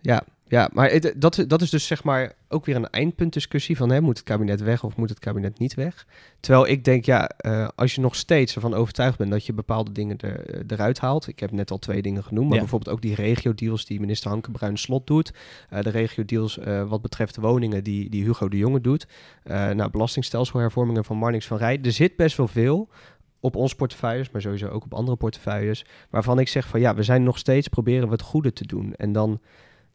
[0.00, 4.00] Ja, ja, maar dat, dat is dus zeg maar ook weer een eindpuntdiscussie van hè,
[4.00, 6.06] moet het kabinet weg of moet het kabinet niet weg?
[6.40, 9.92] Terwijl ik denk, ja, uh, als je nog steeds ervan overtuigd bent dat je bepaalde
[9.92, 11.28] dingen er, eh, eruit haalt.
[11.28, 14.50] Ik heb net al twee dingen genoemd, maar bijvoorbeeld ook die regio-deals die minister Hanke
[14.50, 15.32] Bruin Slot doet.
[15.72, 19.06] Uh, de regio-deals uh, wat betreft woningen die, die Hugo de Jonge doet.
[19.44, 21.78] nou, belastingstelselhervormingen van Marnix van Rij.
[21.82, 22.88] Er zit best wel veel
[23.40, 27.02] op onze portefeuilles, maar sowieso ook op andere portefeuilles, waarvan ik zeg van ja, we
[27.02, 28.94] zijn nog steeds proberen we het goede te doen.
[28.94, 29.40] En dan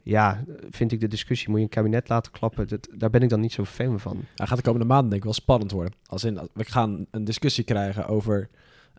[0.02, 3.28] ja, vind ik de discussie, moet je een kabinet laten klappen, dat, daar ben ik
[3.28, 4.24] dan niet zo fan van.
[4.34, 5.94] Hij gaat de komende maanden denk ik wel spannend worden.
[6.06, 8.48] Als in, we gaan een discussie krijgen over,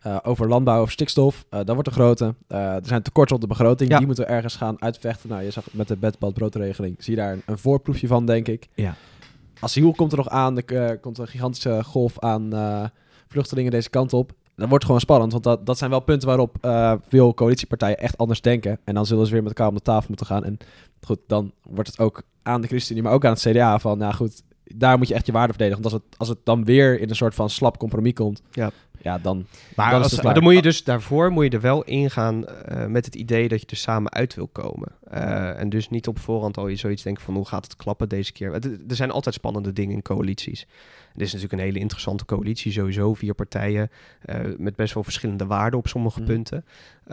[0.06, 1.44] uh, over landbouw, over stikstof.
[1.50, 2.34] Uh, dat wordt een grote.
[2.48, 3.96] Uh, er zijn tekorten op de begroting, ja.
[3.96, 5.28] die moeten we ergens gaan uitvechten.
[5.28, 8.68] Nou, je zag met de bedbadbroodregeling, zie je daar een, een, voorproefje van, denk ik.
[8.74, 8.94] Ja.
[9.60, 12.50] Asiel komt er nog aan, er komt een gigantische golf aan
[13.28, 16.56] vluchtelingen deze kant op dat wordt gewoon spannend, want dat, dat zijn wel punten waarop
[16.64, 18.78] uh, veel coalitiepartijen echt anders denken.
[18.84, 20.44] En dan zullen ze weer met elkaar om de tafel moeten gaan.
[20.44, 20.58] En
[21.00, 24.14] goed, dan wordt het ook aan de ChristenUnie, maar ook aan het CDA van, nou
[24.14, 25.82] goed, daar moet je echt je waarde verdedigen.
[25.82, 28.70] Want als het, als het dan weer in een soort van slap compromis komt, ja,
[29.00, 29.46] ja dan.
[29.76, 33.04] Maar, dan, als, dan moet je dus daarvoor moet je er wel ingaan uh, met
[33.04, 34.88] het idee dat je er samen uit wil komen.
[35.14, 38.08] Uh, en dus niet op voorhand al je zoiets denkt van hoe gaat het klappen
[38.08, 38.52] deze keer.
[38.88, 40.66] er zijn altijd spannende dingen in coalities.
[41.14, 43.90] Dit is natuurlijk een hele interessante coalitie, sowieso vier partijen
[44.26, 46.26] uh, met best wel verschillende waarden op sommige mm.
[46.26, 46.64] punten.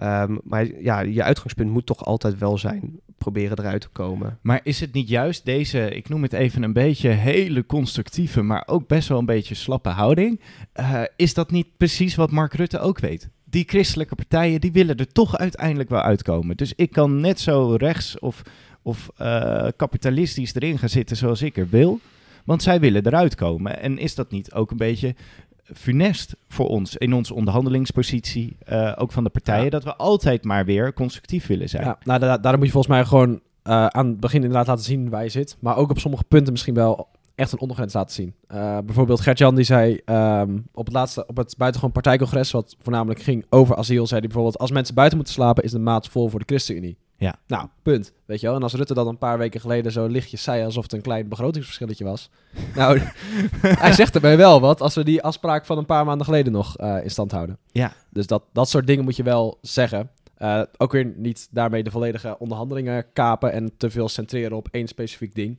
[0.04, 4.38] Um, maar ja, je uitgangspunt moet toch altijd wel zijn proberen eruit te komen.
[4.42, 8.64] Maar is het niet juist deze, ik noem het even een beetje hele constructieve, maar
[8.66, 10.42] ook best wel een beetje slappe houding?
[10.80, 13.30] Uh, is dat niet precies wat Mark Rutte ook weet?
[13.44, 16.58] Die christelijke partijen, die willen er toch uiteindelijk wel uitkomen.
[16.58, 18.42] Dus ik kan net zo rechts of,
[18.82, 22.00] of uh, kapitalistisch erin gaan zitten zoals ik er wil.
[22.50, 23.80] Want zij willen eruit komen.
[23.80, 25.16] En is dat niet ook een beetje
[25.64, 30.66] funest voor ons in onze onderhandelingspositie, uh, ook van de partijen, dat we altijd maar
[30.66, 31.84] weer constructief willen zijn?
[31.84, 34.84] Ja, nou, da daarom moet je volgens mij gewoon uh, aan het begin inderdaad laten
[34.84, 35.58] zien waar je zit.
[35.60, 38.34] Maar ook op sommige punten misschien wel echt een ondergrens laten zien.
[38.52, 43.22] Uh, bijvoorbeeld Gert-Jan die zei um, op het laatste, op het buitengewoon partijcongres, wat voornamelijk
[43.22, 46.30] ging over asiel, zei hij bijvoorbeeld, als mensen buiten moeten slapen, is de maat vol
[46.30, 46.98] voor de ChristenUnie.
[47.20, 47.36] Ja.
[47.48, 48.14] Nou, punt.
[48.26, 48.56] Weet je wel?
[48.56, 51.28] En als Rutte dat een paar weken geleden zo lichtjes zei alsof het een klein
[51.28, 52.30] begrotingsverschilletje was.
[52.76, 53.02] nou,
[53.62, 56.82] hij zegt erbij wel wat als we die afspraak van een paar maanden geleden nog
[56.82, 57.58] uh, in stand houden.
[57.72, 57.94] Ja.
[58.10, 60.10] Dus dat, dat soort dingen moet je wel zeggen.
[60.42, 64.88] Uh, ook weer niet daarmee de volledige onderhandelingen kapen en te veel centreren op één
[64.88, 65.58] specifiek ding.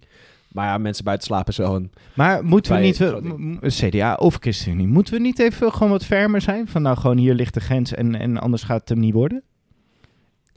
[0.53, 1.93] Maar ja, mensen buiten slapen is wel een.
[2.15, 6.69] Maar moeten we niet, CDA of ChristenUnie, moeten we niet even gewoon wat fermer zijn?
[6.69, 9.43] Van nou, gewoon hier ligt de grens en, en anders gaat het hem niet worden?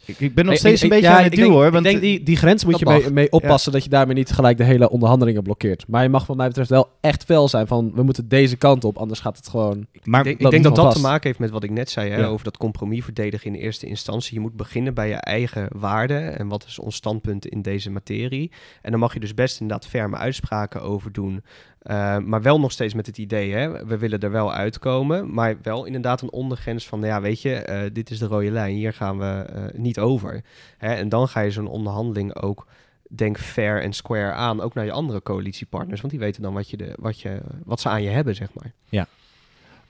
[0.06, 1.72] Ik, ik ben nog steeds een beetje aan het duwen hoor.
[1.72, 4.32] Want ik denk die, die grens moet je mee, mee, oppassen dat je daarmee niet
[4.32, 5.86] gelijk de hele onderhandelingen blokkeert.
[5.88, 8.84] Maar je mag wat mij betreft wel echt fel zijn van we moeten deze kant
[8.84, 9.88] op, anders gaat het gewoon...
[10.04, 12.44] Maar ik denk, dat dat te maken heeft met wat ik net zei hè, over
[12.44, 14.34] dat compromis verdedigen in eerste instantie.
[14.34, 18.52] Je moet beginnen bij je eigen waarden en wat is ons standpunt in deze materie.
[18.82, 21.44] En dan mag je dus best inderdaad ferme uitspraken over doen.
[21.84, 25.56] Uh, maar wel nog steeds met het idee, hè, we willen er wel uitkomen, maar
[25.62, 28.76] wel inderdaad een ondergrens van, nou ja, weet je, uh, dit is de rode lijn,
[28.76, 30.42] hier gaan we uh, niet over.
[30.78, 32.68] Hè, en dan ga je zo'n onderhandeling ook,
[33.10, 36.70] denk fair en square aan, ook naar je andere coalitiepartners, want die weten dan wat,
[36.70, 38.74] je de, wat, je, wat ze aan je hebben, zeg maar.
[38.90, 39.08] Ja,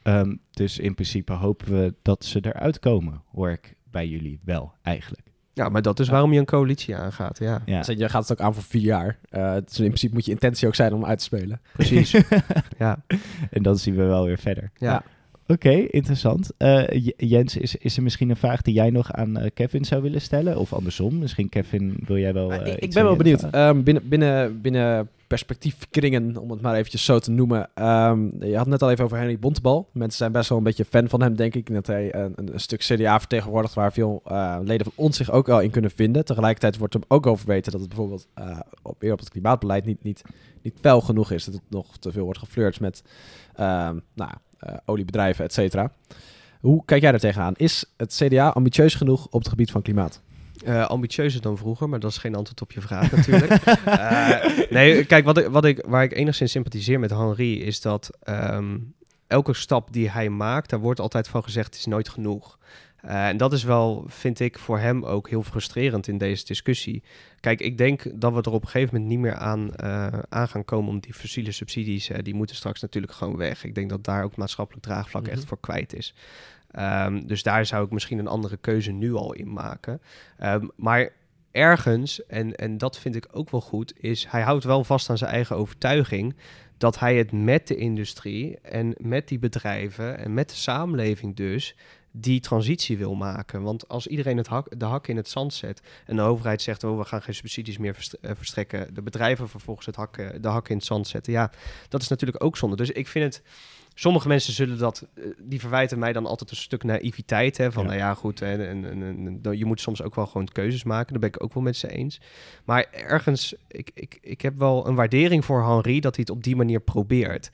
[0.04, 4.74] um, dus in principe hopen we dat ze eruit komen, hoor ik bij jullie wel
[4.82, 5.33] eigenlijk.
[5.54, 7.62] Ja, maar dat is waarom je een coalitie aangaat, ja.
[7.66, 7.82] ja.
[7.82, 9.18] Dus je gaat het ook aan voor vier jaar.
[9.32, 11.62] Uh, dus in principe moet je intentie ook zijn om uit te spelen.
[11.74, 12.12] Precies.
[12.78, 13.04] ja.
[13.52, 14.72] En dan zien we wel weer verder.
[14.78, 15.04] Ja.
[15.48, 16.52] Oké, interessant.
[16.58, 16.84] Uh,
[17.18, 20.22] Jens, is, is er misschien een vraag die jij nog aan uh, Kevin zou willen
[20.22, 20.58] stellen?
[20.58, 22.54] Of andersom, misschien Kevin, wil jij wel...
[22.54, 23.56] Uh, ik ben wel benieuwd.
[23.56, 27.70] Um, binnen, binnen, binnen perspectiefkringen, om het maar eventjes zo te noemen.
[27.76, 29.90] Um, je had net al even over Henry Bontebal.
[29.94, 31.74] Mensen zijn best wel een beetje fan van hem, denk ik.
[31.74, 35.48] Dat hij een, een stuk CDA vertegenwoordigt waar veel uh, leden van ons zich ook
[35.48, 36.26] wel in kunnen vinden.
[36.26, 39.86] Tegelijkertijd wordt hem ook over weten dat het bijvoorbeeld uh, op, weer op het klimaatbeleid
[39.86, 40.22] niet, niet,
[40.62, 41.46] niet fel genoeg is.
[41.46, 43.04] Dat het nog te veel wordt geflirt met
[43.60, 44.32] um, nou,
[44.86, 45.92] oliebedrijven, et cetera.
[46.60, 47.54] Hoe kijk jij daar tegenaan?
[47.56, 50.22] Is het CDA ambitieus genoeg op het gebied van klimaat?
[50.66, 53.52] Uh, ambitieuzer dan vroeger, maar dat is geen antwoord op je vraag natuurlijk.
[53.88, 58.10] uh, nee, kijk, wat ik, wat ik, waar ik enigszins sympathiseer met Henri is dat
[58.30, 58.94] um,
[59.28, 62.58] elke stap die hij maakt, daar wordt altijd van gezegd, het is nooit genoeg.
[63.06, 67.04] Uh, en dat is wel, vind ik, voor hem ook heel frustrerend in deze discussie.
[67.40, 70.48] Kijk, ik denk dat we er op een gegeven moment niet meer aan, uh, aan
[70.48, 73.64] gaan komen om die fossiele subsidies, uh, die moeten straks natuurlijk gewoon weg.
[73.64, 76.14] Ik denk dat daar ook maatschappelijk draagvlak echt voor kwijt is.
[76.80, 80.02] Um, dus daar zou ik misschien een andere keuze nu al in maken.
[80.44, 81.10] Um, maar
[81.52, 85.18] ergens, en, en dat vind ik ook wel goed, is hij houdt wel vast aan
[85.18, 86.36] zijn eigen overtuiging
[86.78, 91.76] dat hij het met de industrie en met die bedrijven en met de samenleving dus
[92.12, 93.62] die transitie wil maken.
[93.62, 96.84] Want als iedereen het hak, de hak in het zand zet en de overheid zegt,
[96.84, 100.70] oh, we gaan geen subsidies meer eh, verstrekken, de bedrijven vervolgens het hak, de hak
[100.70, 101.52] in het zand zetten, ja,
[101.90, 102.76] dat is natuurlijk ook zonde.
[102.76, 103.44] Dus ik vind het
[103.94, 107.58] Sommige mensen zullen dat, eh, die verwijten mij dan altijd een stuk naïviteit.
[107.58, 107.90] Hè, van ja.
[107.90, 108.86] nou ja, goed, en, en,
[109.44, 111.12] en, je moet soms ook wel gewoon keuzes maken.
[111.12, 112.22] Daar ben ik ook wel met ze eens.
[112.64, 116.44] Maar ergens, ik, ik, ik heb wel een waardering voor Henri dat hij het op
[116.44, 117.52] die manier probeert.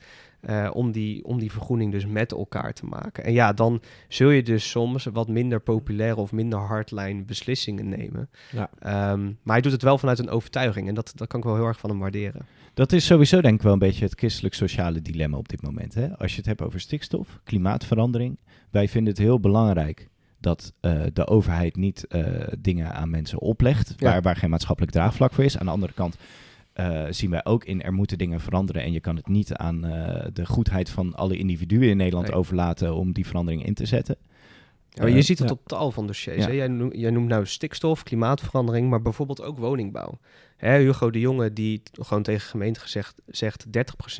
[0.48, 3.24] Uh, om, die, om die vergroening dus met elkaar te maken.
[3.24, 8.30] En ja, dan zul je dus soms wat minder populaire of minder hardline beslissingen nemen.
[8.52, 8.70] Ja.
[9.12, 10.88] Um, maar hij doet het wel vanuit een overtuiging.
[10.88, 12.46] En dat, dat kan ik wel heel erg van hem waarderen.
[12.74, 15.94] Dat is sowieso denk ik wel een beetje het christelijk-sociale dilemma op dit moment.
[15.94, 16.18] Hè?
[16.18, 18.38] Als je het hebt over stikstof, klimaatverandering.
[18.70, 22.24] Wij vinden het heel belangrijk dat uh, de overheid niet uh,
[22.58, 25.58] dingen aan mensen oplegt waar, waar geen maatschappelijk draagvlak voor is.
[25.58, 26.16] Aan de andere kant
[26.74, 29.80] uh, zien wij ook in er moeten dingen veranderen en je kan het niet aan
[30.32, 32.36] de goedheid van alle individuen in Nederland nee.
[32.36, 34.16] overlaten om die verandering in te zetten.
[34.90, 35.54] Ja, je ziet het ja.
[35.54, 36.44] op tal van dossiers.
[36.44, 40.18] Jij, noemt, jij, noemt, nou stikstof, klimaatverandering, maar bijvoorbeeld ook woningbouw.
[40.56, 43.70] Hè, Hugo de Jonge die gewoon tegen gemeente gezegd, zegt 30%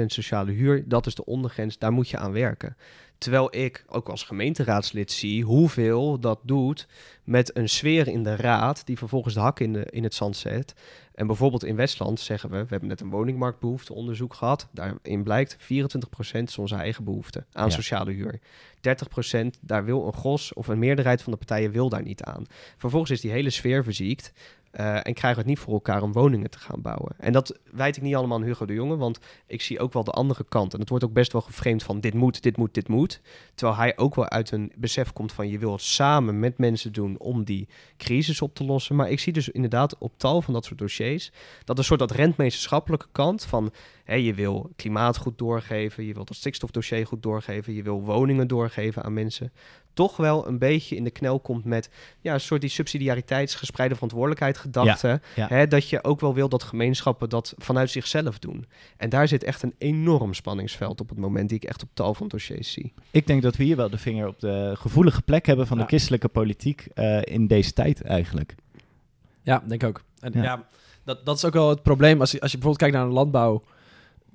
[0.06, 2.76] sociale huur, dat is de ondergrens, daar moet je aan werken.
[3.20, 6.87] Terwijl ik ook als gemeenteraadslid zie hoeveel dat doet
[7.24, 10.37] met een sfeer in de raad die vervolgens de hak in, de, in het zand
[10.37, 10.74] zet.
[11.14, 14.68] En bijvoorbeeld in Westland zeggen we, we hebben net een woningmarktbehoefteonderzoek gehad.
[14.72, 15.59] Daarin blijkt 24%
[16.33, 17.74] is onze eigen behoefte aan ja.
[17.74, 18.40] sociale huur.
[18.76, 22.46] 30% daar wil een gros of een meerderheid van de partijen wil daar niet aan.
[22.76, 24.33] Vervolgens is die hele sfeer verziekt.
[24.72, 27.14] Uh, en krijgen het niet voor elkaar om woningen te gaan bouwen.
[27.18, 30.04] En dat wijd ik niet allemaal aan Hugo de Jonge, want ik zie ook wel
[30.04, 30.74] de andere kant.
[30.74, 33.20] En het wordt ook best wel geframed van dit moet, dit moet, dit moet.
[33.54, 36.92] Terwijl hij ook wel uit een besef komt van je wil het samen met mensen
[36.92, 38.96] doen om die crisis op te lossen.
[38.96, 41.33] Maar ik zie dus inderdaad op tal van dat soort dossiers
[41.64, 43.72] dat een soort dat rentmeesterschappelijke kant van
[44.04, 49.02] je wil klimaat goed doorgeven, je wilt het stikstofdossier goed doorgeven, je wil woningen doorgeven
[49.02, 49.52] aan mensen
[49.92, 54.59] toch wel een beetje in de knel komt met ja, een soort die subsidiariteitsgespreide verantwoordelijkheid
[54.59, 55.09] gedachte.
[55.09, 55.46] Ja, ja.
[55.48, 58.66] Hè, dat je ook wel wil dat gemeenschappen dat vanuit zichzelf doen.
[58.96, 62.14] En daar zit echt een enorm spanningsveld op het moment die ik echt op tal
[62.14, 62.92] van dossiers zie.
[63.11, 65.85] Ik denk dat we hier wel de vinger op de gevoelige plek hebben van de
[65.85, 68.55] christelijke politiek uh, in deze tijd eigenlijk.
[69.42, 70.03] Ja, denk ik ook.
[70.20, 70.66] En ja,
[71.05, 73.18] dat, dat is ook wel het probleem als je, als je bijvoorbeeld kijkt naar een
[73.22, 73.62] landbouw.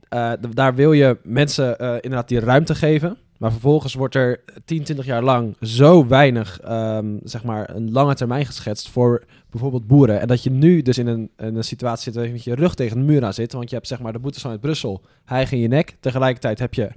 [0.10, 3.18] Uh, daar wil je mensen uh, inderdaad die ruimte geven.
[3.38, 8.16] Maar vervolgens wordt er 10, 20 jaar lang zo weinig, um, zeg maar, een lange
[8.16, 10.20] termijn geschetst voor bijvoorbeeld boeren.
[10.20, 12.76] En dat je nu dus in een, een situatie zit waar je met je rug
[12.76, 13.54] tegen de muur aan zit.
[13.54, 15.96] Want je hebt zeg maar de boetes vanuit Brussel, hij in je nek.
[16.00, 16.92] Tegelijkertijd heb je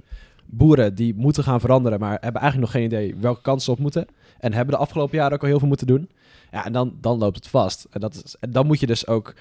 [0.45, 3.79] boeren die moeten gaan veranderen, maar hebben eigenlijk nog geen idee welke kansen ze op
[3.79, 4.05] moeten.
[4.39, 6.09] En hebben de afgelopen jaren ook al heel veel moeten doen.
[6.51, 7.87] Ja, en dan, dan loopt het vast.
[7.89, 9.33] En, dat is, en dan moet je dus ook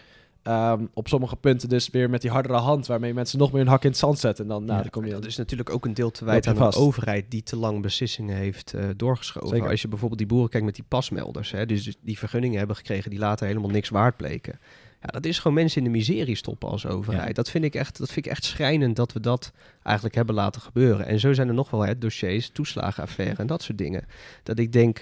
[0.49, 3.67] Um, op sommige punten dus weer met die hardere hand, waarmee mensen nog meer een
[3.67, 4.45] hak in het zand zetten.
[4.45, 6.59] En dan, nou, ja, dan kom je dat is natuurlijk ook een deel te wijten
[6.59, 9.49] aan de overheid die te lang beslissingen heeft uh, doorgeschoven.
[9.49, 9.71] Zeker.
[9.71, 13.11] Als je bijvoorbeeld die boeren kijkt met die pasmelders, hè, dus die vergunningen hebben gekregen
[13.11, 14.59] die later helemaal niks waard bleken.
[15.01, 17.29] Ja, dat is gewoon mensen in de miserie stoppen als overheid.
[17.29, 17.33] Ja.
[17.33, 20.61] Dat, vind ik echt, dat vind ik echt schrijnend dat we dat eigenlijk hebben laten
[20.61, 21.07] gebeuren.
[21.07, 24.05] En zo zijn er nog wel hè, dossiers, toeslagenaffaire en dat soort dingen.
[24.43, 25.01] Dat ik denk,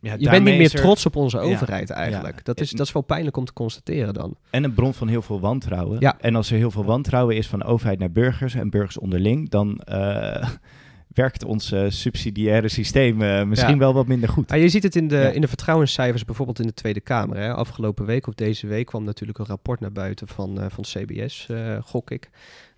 [0.00, 0.80] ja, je bent niet meer er...
[0.80, 2.36] trots op onze overheid ja, eigenlijk.
[2.36, 2.42] Ja.
[2.42, 4.36] Dat, is, dat is wel pijnlijk om te constateren dan.
[4.50, 5.96] En een bron van heel veel wantrouwen.
[6.00, 6.16] Ja.
[6.20, 9.80] En als er heel veel wantrouwen is van overheid naar burgers en burgers onderling, dan
[9.90, 10.48] uh,
[11.08, 14.50] werkt ons uh, subsidiaire systeem uh, misschien wel wat minder goed.
[14.50, 17.36] Ah, je ziet het in de, in de vertrouwenscijfers bijvoorbeeld in de Tweede Kamer.
[17.36, 17.54] Hè.
[17.54, 21.48] Afgelopen week of deze week kwam natuurlijk een rapport naar buiten van, van CBS,
[21.80, 22.30] gok ik.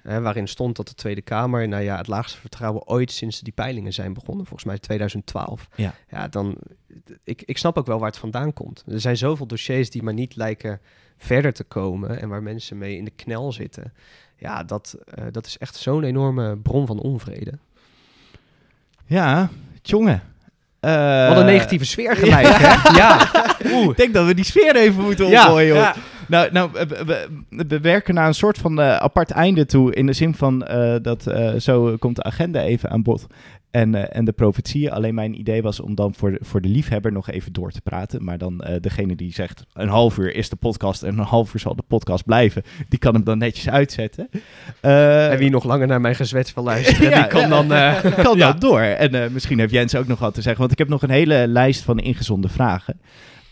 [0.08, 3.52] Hè, waarin stond dat de Tweede Kamer, nou ja, het laagste vertrouwen ooit sinds die
[3.52, 5.68] peilingen zijn begonnen, volgens mij 2012.
[5.74, 6.56] Ja, ja dan,
[7.24, 8.84] ik, ik snap ook wel waar het vandaan komt.
[8.86, 10.80] Er zijn zoveel dossiers die maar niet lijken
[11.18, 13.92] verder te komen en waar mensen mee in de knel zitten.
[14.36, 17.52] Ja, dat, uh, dat is echt zo'n enorme bron van onvrede.
[19.06, 19.50] Ja,
[19.82, 20.22] jongen.
[20.80, 22.58] Uh, Wat een negatieve sfeer gelijk, ja.
[22.58, 22.96] hè?
[22.96, 23.30] ja.
[23.72, 23.90] Oeh.
[23.90, 25.94] Ik denk dat we die sfeer even moeten omgooien, ja, ja.
[26.28, 29.94] Nou, nou we, we, werken naar een soort van uh, apart einde toe.
[29.94, 33.26] In de zin van uh, dat uh, zo komt de agenda even aan bod.
[33.70, 34.90] En, en de profetieën.
[34.90, 37.80] Alleen mijn idee was om dan voor de, voor de liefhebber nog even door te
[37.80, 38.24] praten.
[38.24, 41.60] Maar dan degene die zegt een half uur is de podcast en een half uur
[41.60, 42.62] zal de podcast blijven.
[42.88, 44.28] Die kan hem dan netjes uitzetten.
[44.80, 47.68] en wie nog langer naar mijn gezwets wil luisteren, die kan dan,
[48.24, 48.80] kan dan door.
[48.80, 50.60] En misschien heeft Jens ook nog wat te zeggen.
[50.60, 53.00] Want ik heb nog een hele lijst van ingezonde vragen.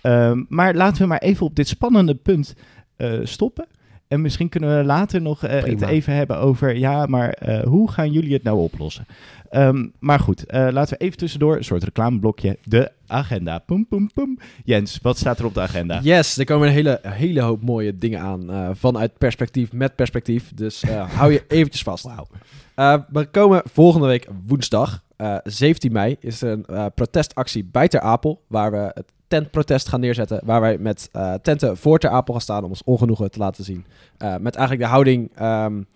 [0.06, 2.54] Ehm, maar laten we maar even op dit spannende punt
[2.96, 3.66] uh, stoppen.
[4.08, 7.90] En misschien kunnen we later nog uh, het even hebben over, ja, maar uh, hoe
[7.90, 9.06] gaan jullie het nou oplossen?
[9.50, 13.58] Um, maar goed, laten we even tussendoor, een soort reclameblokje, de agenda.
[13.58, 14.38] Poem, poem, poem.
[14.64, 16.00] Jens, wat staat er op de agenda?
[16.02, 20.52] Yes, er komen een hele, hele hoop mooie dingen aan vanuit perspectief, met perspectief.
[20.54, 20.82] Dus
[21.18, 22.04] hou je eventjes vast.
[22.04, 23.04] Wow.
[23.12, 25.02] we komen volgende week woensdag,
[25.44, 30.40] 17 mei, is er een protestactie bij Ter Apel, waar we het tentprotest gaan neerzetten.
[30.44, 33.64] Waar wij met uh, tenten voor Ter Apel gaan staan om ons ongenoegen te laten
[33.64, 33.84] zien.
[34.22, 35.86] Uh, met eigenlijk de houding um,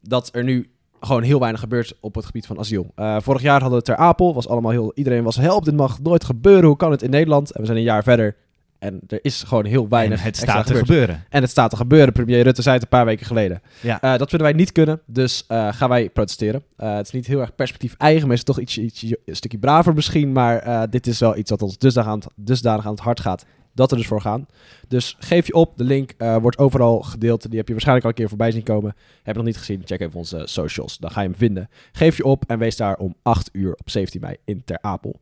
[0.00, 2.92] dat er nu gewoon heel weinig gebeurt op het gebied van asiel.
[2.96, 6.00] Uh, vorig jaar hadden we Ter Apel, was allemaal heel, iedereen was help, dit mag
[6.00, 7.50] nooit gebeuren, hoe kan het in Nederland?
[7.50, 8.36] En we zijn een jaar verder
[8.78, 10.18] en er is gewoon heel weinig.
[10.18, 11.24] En het staat te gebeuren.
[11.28, 12.12] En het staat te gebeuren.
[12.12, 13.62] Premier Rutte zei het een paar weken geleden.
[13.80, 14.02] Ja.
[14.04, 15.00] Uh, dat vinden wij niet kunnen.
[15.06, 16.62] Dus uh, gaan wij protesteren.
[16.78, 18.26] Uh, het is niet heel erg perspectief eigen.
[18.26, 20.32] Maar is toch iets, iets, een stukje braver misschien.
[20.32, 23.44] Maar dit is wel iets wat ons dusdanig aan, het, dusdanig aan het hart gaat.
[23.74, 24.46] Dat we dus voor gaan.
[24.88, 25.76] Dus geef je op.
[25.76, 27.48] De link wordt overal gedeeld.
[27.48, 28.94] Die heb je waarschijnlijk al een keer voorbij zien komen.
[29.22, 29.82] Heb je nog niet gezien?
[29.84, 30.98] Check even onze socials.
[30.98, 31.68] Dan ga je hem vinden.
[31.92, 35.20] Geef je op en wees daar om 8 uur op 17 mei in Ter Apel.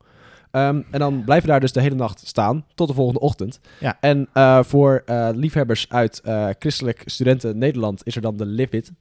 [0.57, 3.61] Um, en dan blijven we daar dus de hele nacht staan tot de volgende ochtend.
[3.81, 3.97] Ja.
[4.01, 8.77] En uh, voor uh, liefhebbers uit uh, Christelijk Studenten Nederland is er dan de Live
[8.77, 8.93] It.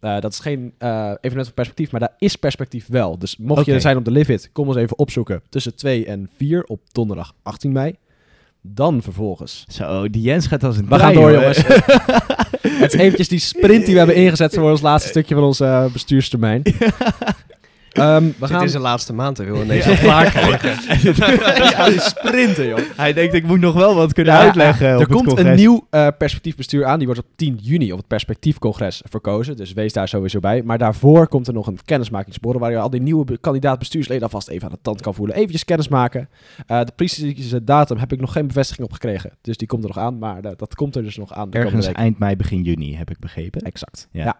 [0.00, 3.18] dat is geen evenement van perspectief, maar daar is perspectief wel.
[3.18, 3.74] Dus mocht okay.
[3.74, 6.80] je zijn op de Live It, kom ons even opzoeken tussen 2 en 4 op
[6.92, 7.94] donderdag 18 mei.
[8.62, 9.64] Dan vervolgens.
[9.68, 11.62] Zo, die Jens gaat als een We gaan door, jongens.
[12.80, 15.88] Het is eventjes die sprint die we hebben ingezet voor ons laatste stukje van onze
[15.92, 16.62] bestuurstermijn.
[17.92, 18.62] Um, we gaan...
[18.62, 19.96] is de laatste maand, we willen ineens ja.
[19.96, 20.68] klaar krijgen.
[21.70, 22.78] ja, die sprinten, joh.
[22.96, 26.84] Hij denkt, ik moet nog wel wat kunnen uitleggen Er komt een nieuw uh, perspectiefbestuur
[26.84, 26.98] aan.
[26.98, 29.56] Die wordt op 10 juni op het perspectiefcongres verkozen.
[29.56, 30.62] Dus wees daar sowieso bij.
[30.62, 32.60] Maar daarvoor komt er nog een kennismakingsborrel...
[32.60, 35.36] waar je al die nieuwe kandidaat-bestuursleden alvast even aan de tand kan voelen.
[35.36, 36.28] Eventjes kennis maken.
[36.66, 39.32] Uh, de precieze datum heb ik nog geen bevestiging op gekregen.
[39.40, 40.18] Dus die komt er nog aan.
[40.18, 41.52] Maar uh, dat komt er dus nog aan.
[41.52, 43.60] Ergens eind mei, begin juni, heb ik begrepen.
[43.60, 44.36] Exact, ja.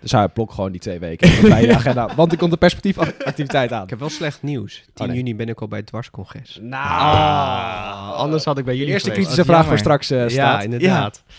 [0.00, 2.14] Dus hij blok gewoon die twee weken bij de agenda.
[2.14, 3.82] Want er komt een perspectiefactiviteit aan.
[3.82, 4.84] Ik heb wel slecht nieuws.
[4.94, 6.58] 10 oh, juni ben ik al bij het dwarscongres.
[6.62, 10.32] Nou, ah, anders had ik bij jullie Eerste kritische vraag voor straks uh, staat.
[10.32, 11.22] Ja, inderdaad.
[11.26, 11.34] Ja.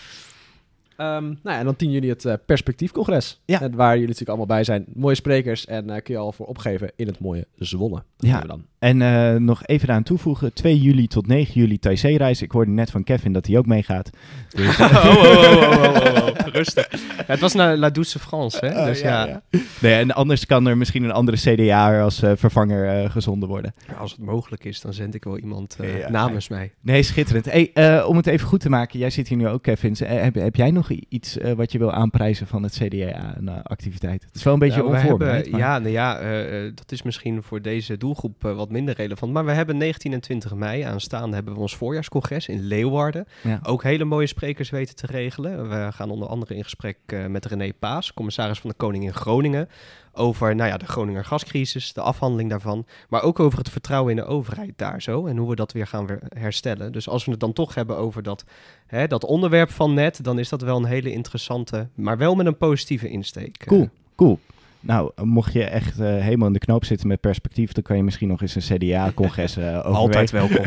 [1.16, 3.40] Um, nou, en dan 10 juni het uh, perspectiefcongres.
[3.44, 3.60] Ja.
[3.60, 4.84] En waar jullie natuurlijk allemaal bij zijn.
[4.94, 8.02] Mooie sprekers en uh, kun je al voor opgeven in het mooie Zwolle.
[8.16, 8.64] ja, dan.
[8.80, 10.52] En uh, nog even aan toevoegen.
[10.52, 12.42] 2 juli tot 9 juli Taizé-reis.
[12.42, 14.10] Ik hoorde net van Kevin dat hij ook meegaat.
[14.48, 16.88] Dus, oh, oh, oh, oh, oh, Rustig.
[16.90, 18.84] Ja, het was naar La Douce France, hè?
[18.84, 19.42] dus ja, ja.
[19.80, 23.74] Nee, en anders kan er misschien een andere CDA als vervanger gezonden worden.
[23.98, 25.76] als het mogelijk is, dan zend ik wel iemand
[26.08, 26.72] namens mij.
[26.80, 27.44] Nee, schitterend.
[27.44, 28.98] Hey, om het even goed te maken.
[28.98, 29.96] Jij zit hier nu ook, Kevin.
[30.04, 34.22] heb, heb jij nog iets uh, wat je wil aanprijzen van het CDA-activiteit?
[34.22, 35.42] Het is wel een beetje nou, onvoorbereid.
[35.42, 39.32] Hebben, ja, nou ja uh, dat is misschien voor deze doelgroep uh, wat minder relevant.
[39.32, 43.26] Maar we hebben 19 en 20 mei aanstaan hebben we ons voorjaarscongres in Leeuwarden.
[43.42, 43.60] Ja.
[43.62, 45.68] Ook hele mooie sprekers weten te regelen.
[45.68, 49.68] We gaan onder andere in gesprek met René Paas, commissaris van de Koning in Groningen
[50.12, 54.16] over nou ja, de Groninger gascrisis, de afhandeling daarvan, maar ook over het vertrouwen in
[54.16, 56.92] de overheid daar zo en hoe we dat weer gaan herstellen.
[56.92, 58.44] Dus als we het dan toch hebben over dat,
[58.86, 62.46] hè, dat onderwerp van net, dan is dat wel een hele interessante, maar wel met
[62.46, 63.56] een positieve insteek.
[63.56, 63.66] Eh.
[63.66, 64.38] Cool, cool.
[64.80, 68.02] Nou, mocht je echt uh, helemaal in de knoop zitten met perspectief, dan kan je
[68.02, 69.96] misschien nog eens een CDA-congres uh, overwegen.
[69.96, 70.66] Altijd welkom.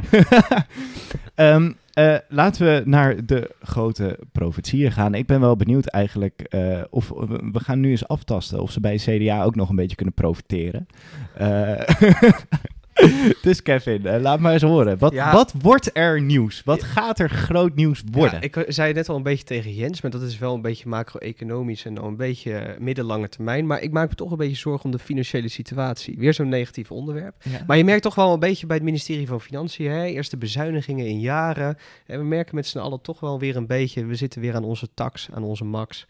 [1.36, 5.14] um, Uh, laten we naar de grote profetieën gaan.
[5.14, 7.10] Ik ben wel benieuwd eigenlijk uh, of
[7.52, 10.88] we gaan nu eens aftasten of ze bij CDA ook nog een beetje kunnen profiteren.
[11.42, 11.80] Uh,
[13.42, 14.98] dus Kevin, uh, laat maar eens horen.
[14.98, 16.62] Wat, wat wordt er nieuws?
[16.66, 18.40] Wat gaat er groot nieuws worden?
[18.42, 20.90] Ja, ik zei net al een beetje tegen Jens, maar dat is wel een beetje
[20.90, 23.68] macro-economisch en een beetje middellange termijn.
[23.68, 26.16] Maar ik maak me toch een beetje zorgen om de financiële situatie.
[26.18, 27.36] Weer zo'n negatief onderwerp.
[27.68, 30.06] Maar je merkt toch wel een beetje bij het ministerie van Financiën, hè?
[30.06, 31.78] eerste bezuinigingen in jaren.
[32.06, 34.64] En we merken met z'n allen toch wel weer een beetje, we zitten weer aan
[34.64, 36.06] onze tax, aan onze max.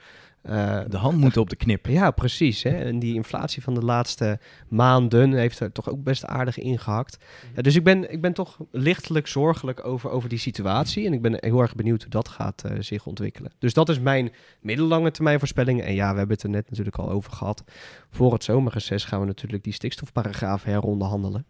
[0.49, 1.85] Uh, de hand moet op de knip.
[1.85, 2.63] Ja, precies.
[2.63, 2.69] Hè?
[2.69, 7.17] En die inflatie van de laatste maanden heeft er toch ook best aardig ingehakt.
[7.55, 11.05] Ja, dus ik ben, ik ben toch lichtelijk zorgelijk over, over die situatie.
[11.05, 13.51] En ik ben heel erg benieuwd hoe dat gaat uh, zich ontwikkelen.
[13.59, 15.81] Dus dat is mijn middellange termijn voorspelling.
[15.81, 17.63] En ja, we hebben het er net natuurlijk al over gehad.
[18.09, 21.45] Voor het zomerreces gaan we natuurlijk die stikstofparagraaf heronderhandelen.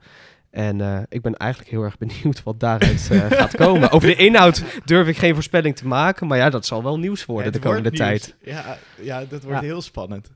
[0.54, 3.92] En uh, ik ben eigenlijk heel erg benieuwd wat daaruit uh, gaat komen.
[3.92, 6.28] Over de inhoud durf ik geen voorspelling te maken.
[6.28, 8.36] Maar ja, dat zal wel nieuws worden Ja, de komende tijd.
[8.44, 9.66] Ja, ja, dat wordt Ja.
[9.66, 10.32] heel spannend.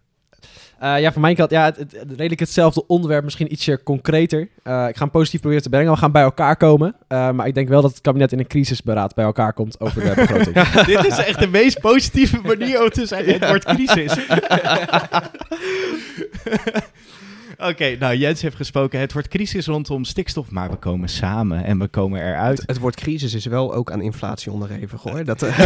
[0.79, 4.39] Eh, ja, van mijn kant, ja, het, het- het- redelijk hetzelfde onderwerp, misschien ietsje concreter.
[4.63, 5.91] Eh, ik ga hem positief proberen te brengen.
[5.91, 6.95] We gaan bij elkaar komen.
[7.07, 10.01] Eh, maar ik denk wel dat het kabinet in een crisisberaad bij elkaar komt over
[10.01, 10.55] de begroting.
[10.95, 13.33] Dit is echt de meest positieve manier om te zeggen.
[13.33, 14.13] Het wordt crisis.
[17.57, 18.99] Oké, nou Jens heeft gesproken.
[18.99, 22.63] Het wordt crisis rondom stikstof, maar we komen samen en we komen eruit.
[22.65, 25.23] Het woord crisis is wel ook aan inflatie onderhevig hoor.
[25.23, 25.41] Dat,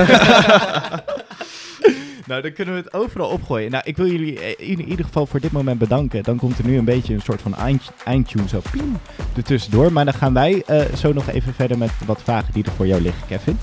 [2.31, 3.71] Nou, dan kunnen we het overal opgooien.
[3.71, 6.23] Nou, ik wil jullie in ieder geval voor dit moment bedanken.
[6.23, 8.97] Dan komt er nu een beetje een soort van eind, eindtune zo piem
[9.35, 9.91] ertussendoor.
[9.91, 12.87] Maar dan gaan wij eh, zo nog even verder met wat vragen die er voor
[12.87, 13.59] jou liggen, Kevin.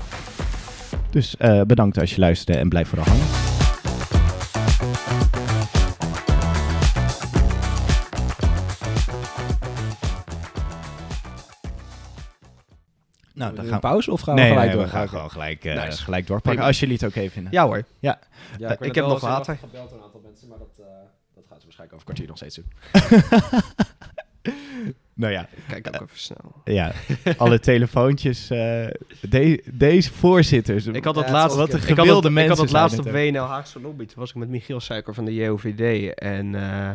[1.09, 3.48] Dus eh, bedankt als je luisterde en blijf vooral hangen.
[13.39, 14.83] Nou, dan gaan pauze of gaan we gelijk nee, door?
[14.83, 16.03] we gaan gewoon gelijk, eh, Nice.
[16.03, 16.63] gelijk doorpakken.
[16.65, 17.51] Als jullie het ook even vinden.
[17.51, 17.83] ja hoor.
[17.99, 18.19] Ja,
[18.59, 19.55] Eh, ik heb nog water.
[19.57, 20.85] gebeld door een aantal mensen, maar dat, eh,
[21.35, 22.67] dat gaat ze waarschijnlijk over een kwartier nog steeds doen.
[25.13, 26.53] Nou ja, Kijk ook even snel.
[26.63, 26.91] ja
[27.37, 28.49] alle telefoontjes.
[28.49, 28.57] eh,
[29.29, 30.85] de- deze voorzitters.
[30.85, 32.67] Ik had Ja, het het laatst, wat een ik had gewilde het, mensen ik had
[32.67, 34.05] het laatst op WNL Haagse Lobby.
[34.05, 36.89] Toen was ik met Michiel Suiker van de JOVD en eh,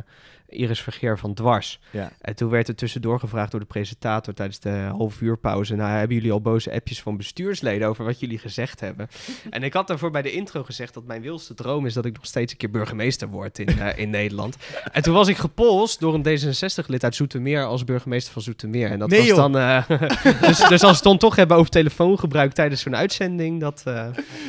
[0.48, 1.78] Iris Vergeer van Dwars.
[1.90, 2.12] Ja.
[2.20, 5.74] En toen werd er tussendoor gevraagd door de presentator tijdens de half uur pauze.
[5.74, 9.08] Nou, hebben jullie al boze appjes van bestuursleden over wat jullie gezegd hebben?
[9.50, 12.14] en ik had daarvoor bij de intro gezegd dat mijn wildste droom is dat ik
[12.16, 14.56] nog steeds een keer burgemeester word in, eh, in Nederland.
[14.92, 18.90] En toen was ik gepolst door een D66-lid uit Zoetermeer als burgemeester van Zoetermeer.
[18.90, 19.36] En dat Nee, was joh.
[19.36, 19.58] dan...
[19.58, 19.88] eh,
[20.48, 23.82] dus, dus als we het dan toch hebben over telefoongebruik tijdens zo'n uitzending, dat...
[23.84, 24.06] eh,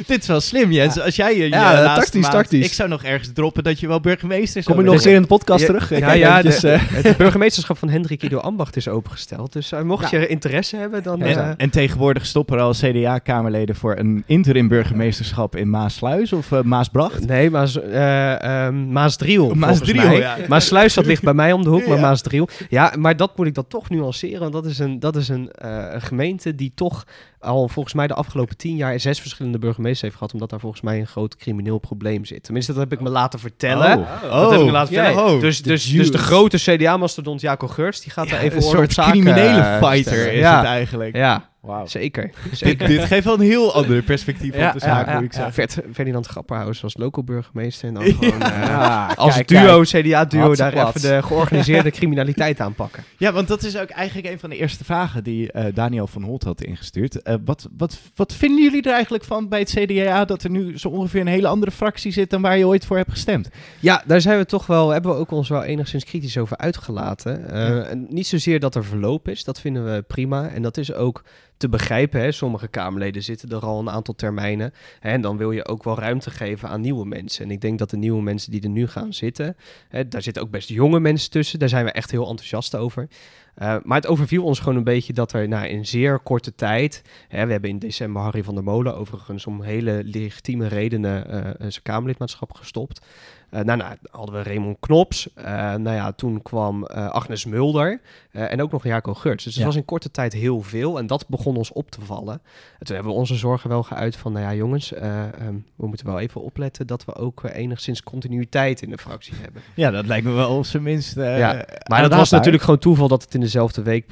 [0.08, 1.00] Dit is wel slim, Jens.
[1.00, 2.66] Als jij je, Ja, tactisch, maand- tactisch.
[2.66, 5.22] Ik zou nog ergens droppen dat je wel burgemeester Kom zou je nog eens in
[5.22, 5.92] de podcast Ja, terug?
[6.02, 9.54] Ik ja, ja, eventjes, de- eh, Het burgemeesterschap van Hendrik Ido Ambacht is opengesteld.
[9.54, 11.22] Dus eh, mocht je interesse hebben, dan...
[11.22, 16.52] En, eh, en tegenwoordig stoppen er al CDA-kamerleden voor een interim burgemeesterschap in Maasluis of
[16.52, 17.28] eh, Maasbracht.
[17.28, 20.18] nee, Maas, eh, ehm, Maasdriel, Maasdriel, mij.
[20.18, 20.38] ja.
[20.48, 22.02] Maasluis, dat ligt bij mij om de hoek, maar Ja.
[22.02, 22.48] Maasdriel.
[22.70, 24.40] Ja, maar dat moet ik dan toch nuanceren.
[24.40, 27.04] Want dat is, een, dat is een, eh, een gemeente die toch
[27.46, 30.34] al volgens mij de afgelopen tien jaar zes verschillende burgemeesters heeft gehad.
[30.34, 32.43] Omdat daar volgens mij een groot crimineel probleem zit.
[32.43, 33.98] Tenminste, dat heb ik me laten vertellen.
[33.98, 34.22] Oh.
[34.22, 35.26] Dat heb ik me laten vertellen.
[35.26, 38.58] Oh, dus, de dus, dus de grote CDA-mastodont Jaco Geurts, die gaat Ja, daar even
[38.58, 40.34] een soort criminele eh, fighter stellen.
[40.34, 40.58] is ja.
[40.58, 41.16] het eigenlijk.
[41.16, 41.86] Ja, Wauw.
[41.86, 42.24] zeker.
[42.49, 42.88] Dit, zeker.
[42.88, 45.53] dit geeft wel een heel ander perspectief Ja, op de zaak, ja, ja, ik zeggen.
[45.53, 47.88] Ferd- Ferdinand Grapperhaus was loco-burgemeester.
[47.88, 49.82] En dan gewoon eh, als kijk, duo.
[49.82, 50.95] CDA-duo, daar plat.
[50.95, 53.03] even de georganiseerde criminaliteit aanpakken.
[53.18, 56.24] Ja, want dat is ook eigenlijk een van de eerste vragen die eh, Daniel van
[56.24, 57.22] Holt had ingestuurd.
[57.22, 60.78] Eh, wat, wat, wat vinden jullie er eigenlijk van bij het CDA dat er nu
[60.78, 63.49] zo ongeveer een hele andere fractie zit dan waar je ooit voor hebt gestemd?
[63.80, 67.49] Ja, daar zijn we toch wel, hebben we ook ons wel enigszins kritisch over uitgelaten.
[67.51, 70.47] Eh, en niet zozeer dat er verloop is, dat vinden we prima.
[70.47, 71.24] En dat is ook
[71.58, 72.22] te begrijpen.
[72.22, 72.32] Hè.
[72.32, 74.74] Sommige Kamerleden zitten er al een aantal termijnen.
[74.99, 77.45] Hè, en dan wil je ook wel ruimte geven aan nieuwe mensen.
[77.45, 79.58] En ik denk dat de nieuwe mensen die er nu gaan zitten,
[79.89, 81.60] hè, daar zitten ook best jonge mensen tussen.
[81.60, 83.08] Daar zijn we echt heel enthousiast over.
[83.56, 87.01] Eh, maar het overviel ons gewoon een beetje dat er nou, in zeer korte tijd.
[87.28, 91.70] Hè, we hebben in december Harry van der Molen overigens om hele legitieme redenen eh,
[91.70, 93.06] zijn Kamerlidmaatschap gestopt.
[93.50, 95.34] Eh nou, nou, hadden we Raymond Knops.
[95.34, 98.02] Eh, nou ja, toen kwam eh, Agnes Mulder.
[98.32, 99.43] en ook nog Jaco Geurts.
[99.43, 99.68] Dus het Ja.
[99.68, 100.98] was in korte tijd heel veel.
[100.98, 102.34] En dat begon ons op te vallen.
[102.80, 104.32] En toen hebben we onze zorgen wel geuit van...
[104.32, 106.88] Nou ja, jongens, eh, ehm, we moeten wel even opletten...
[106.88, 109.62] dat we ook enigszins continuïteit in de fractie hebben.
[109.74, 111.16] Ja, dat lijkt me wel op zijn minst.
[111.16, 114.06] Ja, Maar dat was natuurlijk gewoon toeval dat het in dezelfde week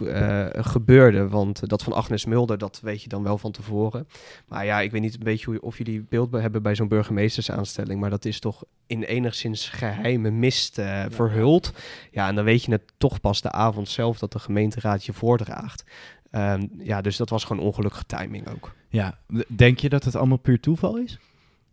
[0.51, 1.27] gebeurde.
[1.27, 4.07] Want dat van Agnes Mulder, dat weet je dan wel van tevoren.
[4.47, 7.99] Maar ja, ik weet niet een beetje hoe, of jullie beeld hebben bij zo'n burgemeestersaanstelling.
[7.99, 11.73] Maar dat is toch in enigszins geheime mist eh, verhuld.
[12.11, 15.13] Ja, en dan weet je het toch pas de avond zelf dat de gemeenteraad je
[15.13, 15.83] voordraagt.
[16.31, 18.73] Ehm, ja, dus dat was gewoon ongelukkige timing ook.
[18.89, 19.17] Ja,
[19.47, 21.19] denk je dat het allemaal puur toeval is?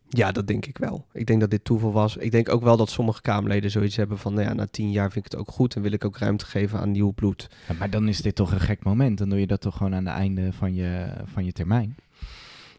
[0.09, 1.07] Ja, dat denk ik wel.
[1.13, 2.17] Ik denk dat dit toeval was.
[2.17, 4.35] Ik denk ook wel dat sommige Kamerleden zoiets hebben van...
[4.35, 6.47] Nou ja, na tien jaar vind ik het ook goed en wil ik ook ruimte
[6.47, 7.49] geven aan nieuw bloed.
[7.69, 9.19] Ja, maar dan is dit toch een gek moment.
[9.19, 11.97] Dan doe je dat toch gewoon aan het einde van je, van je termijn.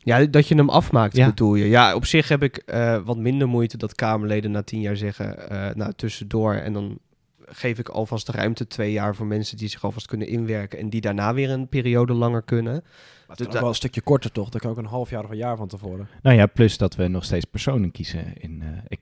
[0.04, 1.26] Ja, dat je hem afmaakt, Ja.
[1.28, 1.66] bedoel je.
[1.70, 5.49] Ja, op zich heb ik eh, wat minder moeite dat Kamerleden na tien jaar zeggen...
[5.49, 6.97] eh, nou, tussendoor en dan
[7.45, 10.80] geef ik alvast ruimte twee jaar voor mensen die zich alvast kunnen inwerken...
[10.80, 12.74] en die daarna weer een periode langer kunnen.
[12.74, 14.49] Maar het is ook wel een stukje korter toch?
[14.49, 16.08] Dan kan ook een half jaar of een jaar van tevoren.
[16.22, 18.34] Nou ja, plus dat we nog steeds personen kiezen.
[18.38, 18.99] In, eh, ik,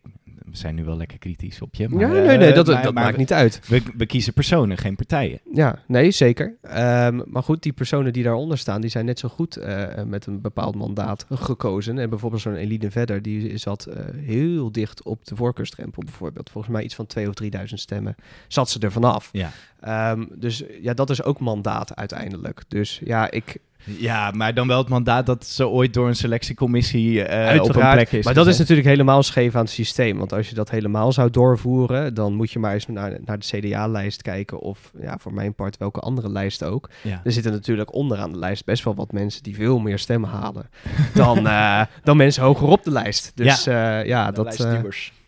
[0.52, 1.89] we zijn nu wel lekker kritisch op je.
[1.89, 3.62] Maar, ja, nee, nee, eh, dat, maar- dat maar maakt niet uit.
[3.68, 5.39] We, we kiezen personen, geen partijen.
[5.54, 6.56] Ja, nee, zeker.
[6.62, 10.26] Ehm, maar goed, die personen die daaronder staan, die zijn net zo goed eh, met
[10.26, 11.97] een bepaald mandaat gekozen.
[11.97, 16.50] En bijvoorbeeld zo'n Eline Vedder, die zat eh, heel dicht op de voorkeurstrempel bijvoorbeeld.
[16.50, 18.16] Volgens mij iets van 2 of 3000 stemmen
[18.47, 19.30] zat ze er vanaf.
[19.32, 19.52] Ja.
[19.80, 22.64] Ehm, dus ja, dat is ook mandaat uiteindelijk.
[22.68, 23.58] Dus ja, ik...
[23.84, 27.60] Ja, maar dan wel het mandaat dat ze ooit door een selectiecommissie eh, op een
[27.60, 30.18] Uiteraard, plek is maar dat is natuurlijk helemaal scheef aan het systeem.
[30.18, 33.46] Want als je dat helemaal zou doorvoeren, dan moet je maar eens naar, naar de
[33.60, 34.60] CDA-lijst kijken.
[34.60, 36.90] Of ja, voor mijn part welke andere lijst ook.
[37.02, 37.22] Ja.
[37.24, 40.70] Er zitten natuurlijk onderaan de lijst best wel wat mensen die veel meer stemmen halen
[41.14, 43.32] dan, eh, dan mensen hoger op de lijst.
[43.36, 44.82] Dus ja, ja De dat eh,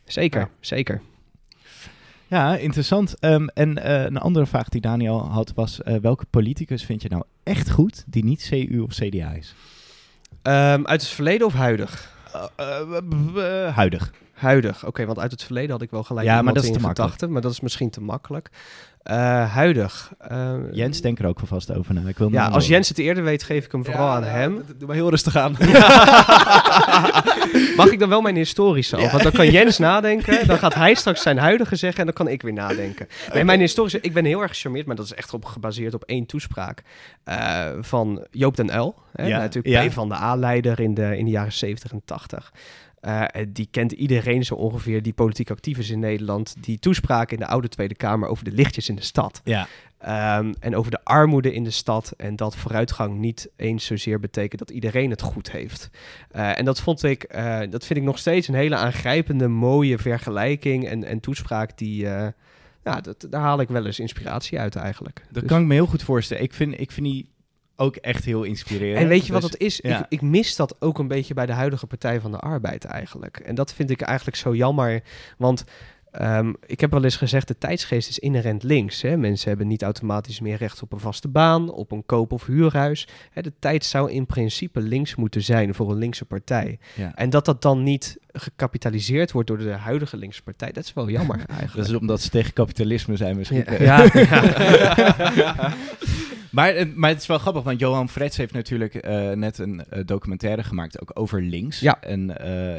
[0.06, 0.50] zeker, Ja.
[0.60, 1.02] zeker.
[2.32, 3.20] Ja, interessant.
[3.20, 5.82] Ehm, en eh, een andere vraag die Daniel had was...
[5.82, 9.56] eh, welke politicus vind je nou echt goed die niet CU of CDA is?
[10.42, 12.14] Ehm, uit het verleden of huidig?
[12.56, 14.12] Eh, huidig.
[14.34, 16.80] Huidig, oké, want uit het verleden had ik wel gelijk Ja, maar dat is te
[16.80, 17.00] makkelijk.
[17.00, 18.50] gedachten, maar dat is misschien te makkelijk.
[19.04, 20.12] Eh, huidig.
[20.18, 22.02] eh, Jens, denk er ook vast over na.
[22.08, 24.64] Ik wil Ja, als Jens het eerder weet, geef ik hem vooral aan hem.
[24.78, 25.52] Doe maar heel rustig aan.
[27.76, 29.10] Mag ik dan wel mijn historische al?
[29.10, 32.28] Want dan kan Jens nadenken, dan gaat hij straks zijn huidige zeggen en dan kan
[32.28, 33.08] ik weer nadenken.
[33.34, 36.04] Nee, mijn historische, ik ben heel erg gecharmeerd, maar dat is echt op gebaseerd op
[36.04, 36.82] één toespraak
[37.24, 38.96] eh, van Joop den Uyl.
[39.14, 39.90] Hè, Ja, natuurlijk ja.
[39.90, 42.52] P van de A-leider in de, in de jaren 70 en 80.
[43.02, 46.56] Eh, en die kent iedereen zo ongeveer die politiek actief is in Nederland.
[46.60, 49.42] Die toespraak in de oude Tweede Kamer over de lichtjes in de stad.
[49.44, 52.14] Ja, Ehm, en over de armoede in de stad.
[52.18, 55.90] En dat vooruitgang niet eens zozeer betekent dat iedereen het goed heeft.
[56.32, 59.98] Eh, en dat vond ik, eh, dat vind ik nog steeds een hele aangrijpende, mooie
[59.98, 62.08] vergelijking en, en toespraak die.
[62.08, 62.28] eh,
[62.84, 65.22] ja, dat, daar haal ik wel eens inspiratie uit eigenlijk.
[65.32, 66.44] dat Dus- kan ik me heel goed voorstellen.
[66.44, 67.30] Ik vind, ik vind die
[67.76, 68.98] ook echt heel inspirerend.
[69.02, 69.80] En weet je wat Dus- het is?
[69.84, 70.00] ja.
[70.00, 73.38] Ik, ik mis dat ook een beetje bij de huidige Partij van de Arbeid eigenlijk.
[73.38, 75.02] En dat vind ik eigenlijk zo jammer.
[75.38, 75.64] Want
[76.12, 79.02] ehm, ik heb wel eens gezegd, de tijdsgeest is inherent links.
[79.02, 79.18] Hè?
[79.18, 83.08] Mensen hebben niet automatisch meer recht op een vaste baan, op een koop- of huurhuis.
[83.32, 86.80] Hè, de tijd zou in principe links moeten zijn voor een linkse partij.
[86.96, 87.16] Ja.
[87.16, 91.10] En dat dat dan niet gecapitaliseerd wordt door de huidige linkse partij, dat is wel
[91.10, 91.74] jammer eigenlijk.
[91.82, 93.66] Dat is omdat ze tegen kapitalisme zijn misschien.
[93.80, 95.74] ja, ja,
[96.52, 99.84] Maar, eh, maar het is wel grappig, want Johan Frets heeft natuurlijk eh, net een
[99.84, 101.80] eh, documentaire gemaakt, ook over links.
[101.80, 102.02] Ja.
[102.02, 102.30] En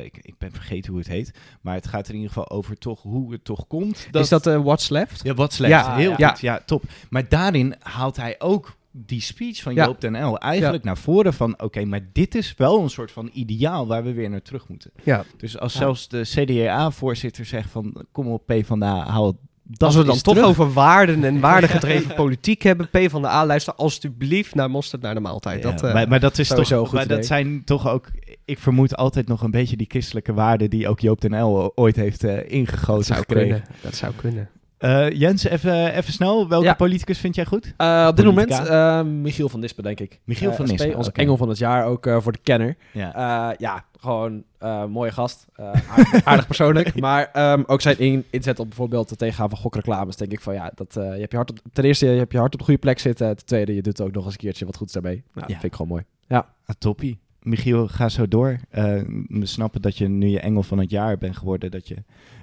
[0.05, 2.79] ik, ik ben vergeten hoe het heet, maar het gaat er in ieder geval over
[2.79, 4.09] toch hoe het toch komt.
[4.12, 5.20] Is dat What's Left?
[5.23, 5.73] Ja, wat slecht.
[5.73, 6.29] Ja, heel ja.
[6.29, 6.41] goed.
[6.41, 6.83] Ja, top.
[7.11, 9.75] Maar daarin haalt hij ook die speech van.
[9.75, 11.62] Joop den L eigenlijk naar voren van...
[11.62, 14.91] oké, maar dit is wel een soort van ideaal waar we weer naar terug moeten.
[15.03, 15.25] Ja.
[15.37, 15.79] Dus als Ja.
[15.79, 18.05] zelfs de CDA-voorzitter zegt van...
[18.12, 19.39] kom op P van de A, haal
[19.73, 20.49] dat Als we dan toch terug.
[20.49, 25.14] over waarden en waardegedreven politiek hebben, P van de A, luister alstublieft naar Mosterd naar
[25.14, 25.62] de maaltijd.
[25.62, 28.11] Ja, dat, eh, maar, maar dat is toch, een goed maar dat zijn toch ook,
[28.45, 31.97] ik vermoed altijd nog een beetje die christelijke waarden die ook Joop den L ooit
[31.97, 33.49] heeft eh, dat ingegoten zou gekregen.
[33.49, 33.68] kunnen.
[33.81, 34.49] Dat zou kunnen.
[34.83, 36.74] Eh, Jens, even, even snel, welke Ja.
[36.74, 37.74] politicus vind jij goed?
[37.76, 38.59] Eh, op dit Politica.
[38.59, 40.20] moment eh, Michiel van Dispen, denk ik.
[40.24, 42.76] Michiel van SP, Nispen, Onze engel van het jaar, ook eh, voor de kenner.
[42.93, 43.14] Ja.
[43.51, 45.47] Eh, ja, gewoon eh mooie gast.
[45.55, 47.01] Eh, aardig, aardig persoonlijk.
[47.01, 50.16] Maar ehm, ook zijn in, inzet op bijvoorbeeld het tegengaan van gokreclames.
[50.16, 52.33] Denk ik van ja, dat, eh, je hebt je hart op, ten eerste je hebt
[52.33, 53.37] je hart op de goede plek zitten.
[53.37, 55.14] Ten tweede, je doet ook nog eens een keertje wat goeds daarmee.
[55.16, 55.41] Nou, Ja.
[55.41, 56.03] Dat vind ik gewoon mooi.
[56.26, 56.47] Ja.
[56.66, 57.20] Ah, toppie.
[57.43, 58.59] Michiel, ga zo door.
[58.70, 58.85] Eh,
[59.28, 61.70] we snappen dat je nu je engel van het jaar bent geworden.
[61.70, 61.97] Dat je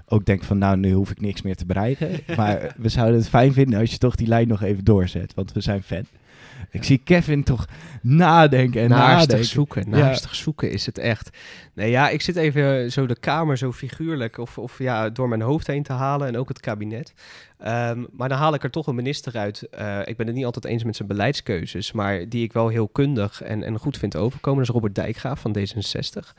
[0.10, 2.10] ook denkt van nou, nu hoef ik niks meer te bereiken.
[2.38, 5.34] maar we zouden het fijn vinden als je toch die lijn nog even doorzet.
[5.34, 6.03] Want we zijn fan.
[6.72, 7.66] Ik zie Kevin toch
[8.01, 9.45] nadenken en naastig nadenken.
[9.45, 9.97] zoeken, Ja.
[9.97, 11.30] naastig zoeken is het echt.
[11.74, 15.41] Nee, ja, ik zit even zo de kamer zo figuurlijk of, of ja, door mijn
[15.41, 17.14] hoofd heen te halen en ook het kabinet.
[17.57, 19.62] Ehm, maar dan haal ik er toch een minister uit.
[19.70, 22.88] Eh, ik ben het niet altijd eens met zijn beleidskeuzes, maar die ik wel heel
[22.88, 24.60] kundig en, en goed vind overkomen.
[24.60, 26.34] Dat is Robert Dijkgraaf van D66.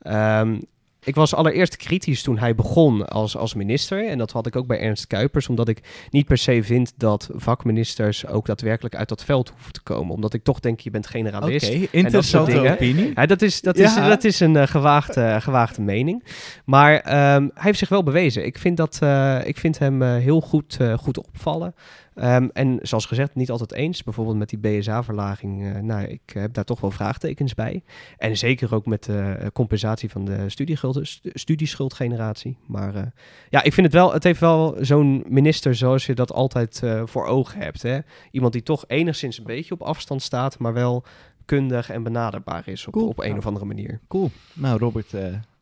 [0.00, 0.58] Ehm,
[1.04, 4.08] ik was allereerst kritisch toen hij begon als, als minister.
[4.08, 7.28] En dat had ik ook bij Ernst Kuipers, omdat ik niet per se vind dat
[7.32, 10.14] vakministers ook daadwerkelijk uit dat veld hoeven te komen.
[10.14, 11.72] Omdat ik toch denk, je bent Oké, generalist.
[11.90, 12.72] interessante dingen.
[12.72, 13.12] opinie.
[13.14, 16.24] Ja, dat is, dat is, dat is een eh, gewaagde, gewaagde mening.
[16.64, 18.44] Maar ehm, hij heeft zich wel bewezen.
[18.44, 21.74] Ik vind, dat, eh, ik vind hem eh, heel goed, goed opvallen.
[22.14, 24.02] Ehm, en zoals gezegd, niet altijd eens.
[24.02, 25.64] Bijvoorbeeld met die BSA-verlaging.
[25.74, 27.82] eh, nou, ik heb daar toch wel vraagtekens bij.
[28.18, 32.56] En zeker ook met de eh, compensatie van de studieschuld, stu- studieschuldgeneratie.
[32.66, 33.02] Maar eh,
[33.50, 37.26] ja, ik vind het wel, het heeft wel zo'n minister zoals je dat altijd voor
[37.26, 37.82] ogen hebt.
[37.82, 37.98] Hè?
[38.30, 41.04] Iemand die toch enigszins een beetje op afstand staat, maar wel
[41.44, 43.08] kundig en benaderbaar is op, Cool.
[43.08, 44.00] op een of andere manier.
[44.08, 44.30] Cool.
[44.52, 45.14] Nou, Robert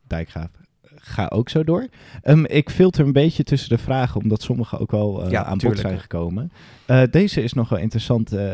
[0.07, 0.49] Dijkgraaf.
[1.01, 1.87] Ga ook zo door.
[2.23, 5.79] Um, ik filter een beetje tussen de vragen, omdat sommige ook wel uh, aan bod
[5.79, 6.51] zijn gekomen.
[6.87, 8.51] Uh, deze is nog wel interessant, uh,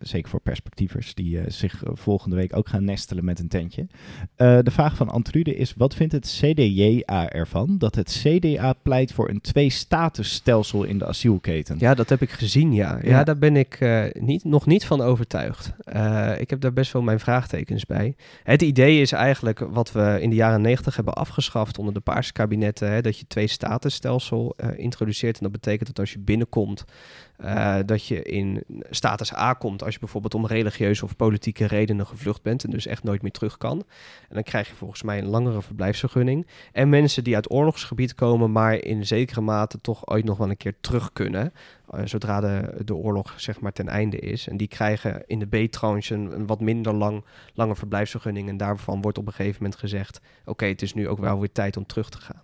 [0.00, 3.86] zeker voor perspectievers die zich volgende week ook gaan nestelen met een tentje.
[4.36, 9.28] de vraag van Antrude is, wat vindt het CDJA ervan dat het CDA pleit voor
[9.28, 11.76] een twee-statusstelsel in de asielketen?
[11.78, 12.98] Ja, dat heb ik gezien, ja.
[13.02, 13.78] Ja, ja daar ben ik
[14.12, 15.72] niet, nog niet van overtuigd.
[16.38, 18.14] ik heb daar best wel mijn vraagtekens bij.
[18.42, 22.32] Het idee is eigenlijk wat we in de jaren negentig hebben afgeschaft onder de Paarse
[22.32, 25.36] kabinetten, hè, dat je twee statusstelsel uh, introduceert.
[25.36, 26.84] En dat betekent dat als je binnenkomt,
[27.40, 32.06] uh, dat je in status A komt als je bijvoorbeeld om religieuze of politieke redenen
[32.06, 33.84] gevlucht bent en dus echt nooit meer terug kan.
[34.28, 36.46] En dan krijg je volgens mij een langere verblijfsvergunning.
[36.72, 40.56] En mensen die uit oorlogsgebied komen, maar in zekere mate toch ooit nog wel een
[40.56, 41.52] keer terug kunnen,
[41.94, 44.48] uh, zodra de, de oorlog zeg maar ten einde is.
[44.48, 47.24] En die krijgen in de B-tranche een, wat minder lang,
[47.54, 48.48] lange verblijfsvergunning.
[48.48, 51.52] En daarvan wordt op een gegeven moment gezegd, oké, het is nu ook wel weer
[51.52, 52.42] tijd om terug te gaan.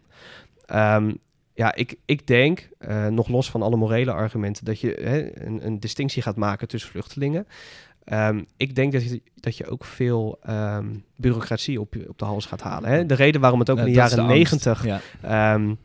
[1.05, 1.19] Um,
[1.61, 5.67] ja, ik, ik denk, uh, nog los van alle morele argumenten, dat je hè, een,
[5.67, 7.47] een, distinctie gaat maken tussen vluchtelingen.
[8.13, 12.47] Um, ik denk dat je, dat je ook veel um, bureaucratie op, op de hals
[12.47, 12.91] gaat halen.
[12.91, 13.07] Hè?
[13.07, 15.55] De reden waarom het ook in de jaren negentig ja.
[15.55, 15.79] um,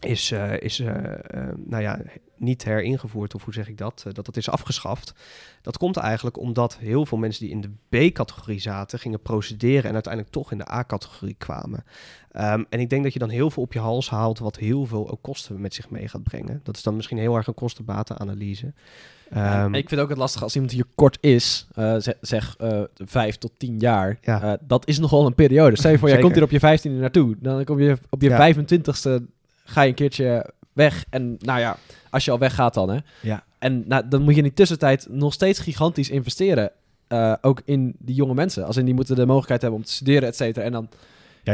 [0.00, 0.94] is, uh, is uh,
[1.56, 2.00] nou ja,
[2.36, 5.14] niet heringevoerd, of hoe zeg ik dat, dat dat is afgeschaft.
[5.62, 9.92] Dat komt eigenlijk omdat heel veel mensen die in de B-categorie zaten, gingen procederen en
[9.92, 11.84] uiteindelijk toch in de A-categorie kwamen.
[12.32, 14.86] Um, en ik denk dat je dan heel veel op je hals haalt, wat heel
[14.86, 16.60] veel ook kosten met zich mee gaat brengen.
[16.62, 18.72] Dat is dan misschien heel erg een kostenbatenanalyse.
[19.30, 22.82] Ja, um, ik vind ook het lastig als iemand hier kort is, uh, zeg, uh,
[22.94, 24.18] vijf tot tien jaar.
[24.20, 24.44] Ja.
[24.44, 25.76] Uh, dat is nogal een periode.
[25.76, 27.36] Stel je voor, jij komt hier op je vijftiende naartoe.
[27.40, 28.54] Dan kom je op je ja.
[28.54, 29.24] 25ste,
[29.68, 31.04] ga je een keertje weg.
[31.10, 31.76] En nou ja,
[32.10, 32.98] als je al weggaat dan, hè.
[33.22, 33.44] Ja.
[33.58, 36.70] En nou, dan moet je in die tussentijd nog steeds gigantisch investeren.
[37.08, 38.64] Uh, ook in die jonge mensen.
[38.64, 40.64] Als in die moeten de mogelijkheid hebben om te studeren, et cetera.
[40.64, 40.88] En dan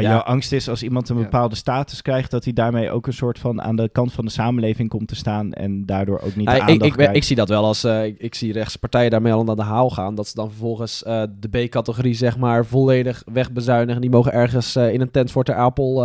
[0.01, 3.13] ja, jouw angst is als iemand een bepaalde status krijgt, dat hij daarmee ook een
[3.13, 6.47] soort van aan de kant van de samenleving komt te staan en daardoor ook niet
[6.47, 9.33] de aandacht ik, ik, ik, zie dat wel als, uh, ik, ik, zie rechtspartijen daarmee
[9.33, 13.23] al aan de haal gaan, dat ze dan vervolgens uh, de B-categorie zeg maar volledig
[13.33, 14.01] wegbezuinigen.
[14.01, 16.03] Die mogen ergens uh, in een tent voor ter Apel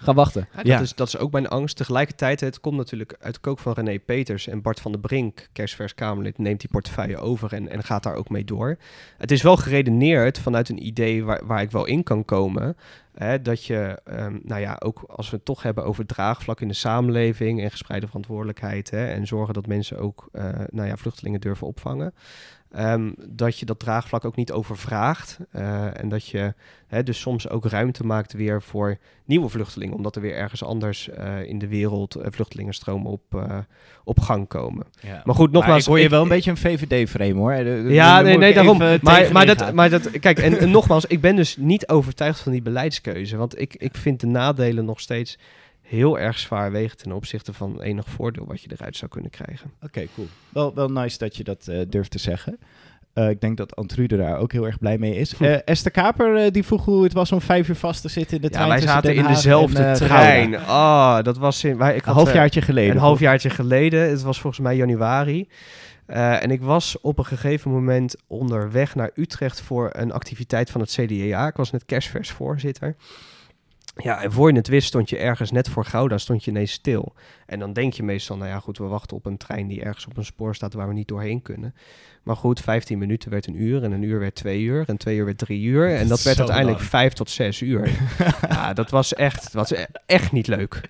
[0.00, 0.48] gaan wachten.
[0.62, 1.76] Ja, dat, Is, dat is ook mijn angst.
[1.76, 5.48] Tegelijkertijd, het komt natuurlijk uit de kook van René Peters en Bart van der Brink,
[5.52, 8.78] kerstvers Kamerlid, neemt die portefeuille over en, en gaat daar ook mee door.
[9.18, 12.76] Het is wel geredeneerd vanuit een idee waar, waar ik wel in kan komen.
[13.14, 16.68] Hè, dat je, um, nou ja, ook als we het toch hebben over draagvlak in
[16.68, 21.40] de samenleving en gespreide verantwoordelijkheid hè, en zorgen dat mensen ook, uh, nou ja, vluchtelingen
[21.40, 22.14] durven opvangen.
[22.78, 25.38] Um, dat je dat draagvlak ook niet overvraagt.
[25.52, 26.54] Uh, en dat je
[26.86, 29.96] hè, dus soms ook ruimte maakt weer voor nieuwe vluchtelingen.
[29.96, 33.50] Omdat er weer ergens anders uh, in de wereld uh, vluchtelingenstromen op,
[34.04, 34.86] op gang komen.
[35.00, 35.22] Ja.
[35.24, 35.68] Maar goed, nogmaals...
[35.68, 37.54] Maar ik hoor je wel een beetje een VVD-frame hoor.
[37.54, 38.78] De, de, ja, nee, nee daarom.
[38.78, 40.10] Maar, maar, dat, maar dat...
[40.10, 43.36] Kijk, en, en nogmaals, ik ben dus niet overtuigd van die beleidskeuze.
[43.36, 45.38] Want ik, ik vind de nadelen nog steeds
[45.90, 49.70] heel erg zwaar wegen ten opzichte van enig voordeel wat je eruit zou kunnen krijgen.
[49.82, 50.26] Oké, cool.
[50.48, 52.58] Wel, wel nice dat je dat uh, durft te zeggen.
[53.14, 55.34] Uh, ik denk dat Antrude daar ook heel erg blij mee is.
[55.38, 58.42] Uh, Esther Kaper die vroeg hoe het was om vijf uur vast te zitten in
[58.42, 58.66] de trein.
[58.66, 60.54] Ja, wij zaten in dezelfde en, trein.
[60.54, 62.94] Oh, dat was in, wij, ik een halfjaartje geleden.
[62.94, 64.08] Een halfjaartje geleden.
[64.08, 65.48] Het was volgens mij januari.
[66.06, 70.90] En ik was op een gegeven moment onderweg naar Utrecht voor een activiteit van het
[70.90, 71.46] CDA.
[71.46, 72.96] Ik was net kerstvers voorzitter.
[74.02, 76.72] Ja, en voor je het wist stond je ergens net voor Gouda, stond je ineens
[76.72, 77.14] stil.
[77.46, 80.06] En dan denk je meestal, nou ja goed, we wachten op een trein die ergens
[80.06, 81.74] op een spoor staat waar we niet doorheen kunnen.
[82.22, 85.16] Maar goed, 15 minuten werd een uur en een uur werd twee uur en twee
[85.16, 85.94] uur werd drie uur.
[85.94, 86.90] En dat werd uiteindelijk lang.
[86.90, 87.90] vijf tot zes uur.
[88.48, 90.80] ja, dat was echt, dat was echt niet leuk.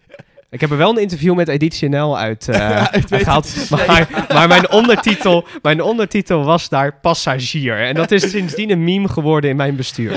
[0.51, 3.71] Ik heb er wel een interview met Editie NL uit, uh, gehaald.
[3.71, 7.81] Maar, maar, mijn, ondertitel, mijn ondertitel was daar passagier.
[7.81, 10.13] En dat is sindsdien een meme geworden in mijn bestuur.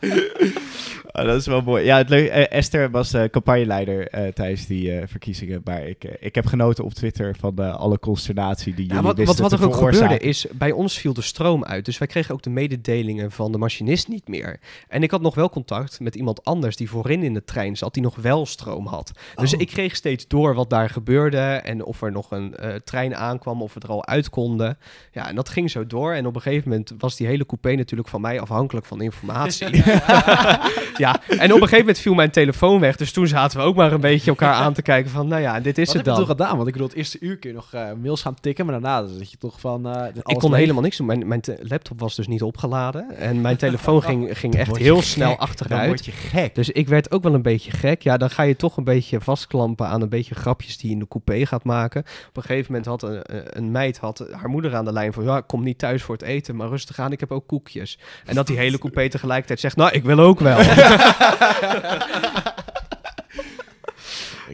[1.12, 1.84] Oh, dat is wel mooi.
[1.84, 5.60] Ja, het leuk, uh, Esther was uh, campagneleider uh, tijdens die verkiezingen.
[5.64, 9.52] Maar ik, ik heb genoten op Twitter van alle consternatie die jullie wat, wat, wat
[9.52, 11.84] er ook gebeurde is, bij ons viel de stroom uit.
[11.84, 14.60] Dus wij kregen ook de mededelingen van de machinist niet meer.
[14.88, 17.94] En ik had nog wel contact met iemand anders die voorin in de trein zat,
[17.94, 19.12] die nog wel stroom had.
[19.34, 19.60] Dus oh.
[19.60, 22.54] ik kreeg steeds door wat daar gebeurde en of er nog een
[22.84, 24.78] trein aankwam, of we er al uit konden.
[25.12, 26.12] Ja, en dat ging zo door.
[26.12, 29.68] En op een gegeven moment was die hele coupé natuurlijk van mij afhankelijk van informatie.
[30.99, 32.96] ja, en op een gegeven moment viel mijn telefoon weg.
[32.96, 35.60] Dus toen zaten we ook maar een beetje elkaar aan te kijken van, nou ja,
[35.60, 36.14] dit is Wat het dan.
[36.14, 36.56] Wat heb je toch gedaan?
[36.56, 39.06] Want ik bedoel, het eerste uur kun je nog uh, mails gaan tikken, maar daarna
[39.06, 39.96] zit je toch van...
[39.96, 41.06] Uh, ik kon helemaal niks doen.
[41.06, 43.16] Mijn, mijn laptop was dus niet opgeladen.
[43.16, 45.80] En mijn telefoon ging, ging echt heel snel achteruit.
[45.80, 46.54] Dan word je gek.
[46.54, 48.02] Dus ik werd ook wel een beetje gek.
[48.02, 51.00] Ja, dan ga je toch een beetje vastklampen aan een beetje grapjes die je in
[51.00, 52.00] de coupé gaat maken.
[52.28, 53.22] Op een gegeven moment had een,
[53.58, 56.14] een meid had haar moeder aan de lijn van, ja, ik kom niet thuis voor
[56.14, 57.98] het eten, maar rustig aan, ik heb ook koekjes.
[58.24, 60.58] En dat die hele coupé tegelijkertijd zegt, nou, ik wil ook wel.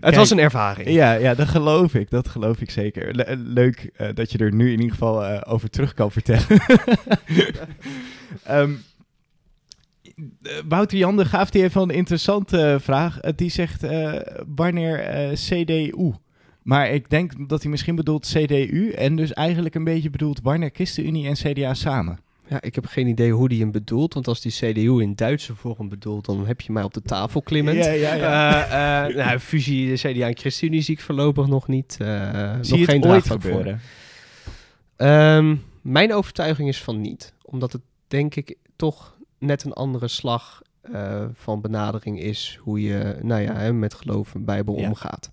[0.00, 0.88] het was een ervaring.
[0.88, 2.10] Ja, ja, dat geloof ik.
[2.10, 3.14] Dat geloof ik zeker.
[3.14, 6.60] Le leuk uh, dat je er nu in ieder geval uh, over terug kan vertellen.
[8.50, 8.82] um,
[10.68, 13.20] Wouter Jan de Gaaf die heeft wel een interessante vraag.
[13.20, 13.86] Die zegt
[14.54, 16.12] wanneer CDU?
[16.62, 20.70] Maar ik denk dat hij misschien bedoelt CDU en dus eigenlijk een beetje bedoelt wanneer
[20.72, 22.18] ChristenUnie en CDA samen.
[22.48, 24.14] Ja, ik heb geen idee hoe die hem bedoelt.
[24.14, 27.42] Want als die CDU in Duitse vorm bedoelt, dan heb je mij op de tafel
[27.42, 27.84] klimmend.
[27.84, 29.06] Ja, ja, ja.
[29.06, 31.96] Uh, uh, nou, fusie CDA en ChristenUnie zie ik voorlopig nog niet.
[32.02, 33.80] Uh, zie nog geen het ooit gebeuren?
[34.96, 37.34] Um, mijn overtuiging is van niet.
[37.42, 40.62] Omdat het denk ik toch net een andere slag
[41.32, 45.30] van benadering is hoe je nou ja, met geloof en bijbel omgaat.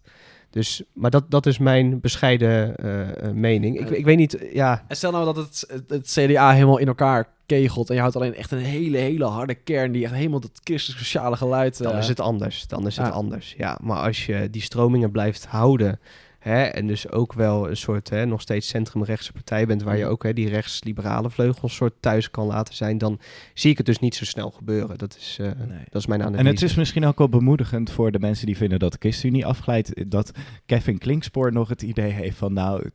[0.53, 3.79] Dus, maar dat, dat is mijn bescheiden uh, mening.
[3.79, 4.83] Ik, ik weet niet, ja...
[4.87, 7.89] En stel nou dat het, het, CDA helemaal in elkaar kegelt...
[7.89, 9.91] en je houdt alleen echt een hele, hele harde kern...
[9.91, 11.83] die echt helemaal dat christelijk-sociale geluid...
[11.83, 13.77] Dan is het anders, dan is het anders, ja.
[13.81, 15.99] Maar als je die stromingen blijft houden...
[16.43, 20.05] Hè, en dus ook wel een soort hè, nog steeds centrumrechtse partij bent, waar je
[20.05, 23.19] ook hè, die rechtsliberale vleugel soort thuis kan laten zijn, dan
[23.53, 24.97] zie ik het dus niet zo snel gebeuren.
[24.97, 25.83] Dat is, uh, nee.
[25.89, 26.43] dat is mijn analyse.
[26.43, 29.45] En het is misschien ook wel bemoedigend voor de mensen die vinden dat de ChristenUnie
[29.45, 30.31] afglijdt, dat
[30.65, 32.89] Kevin Klinkspoor nog het idee heeft van nou,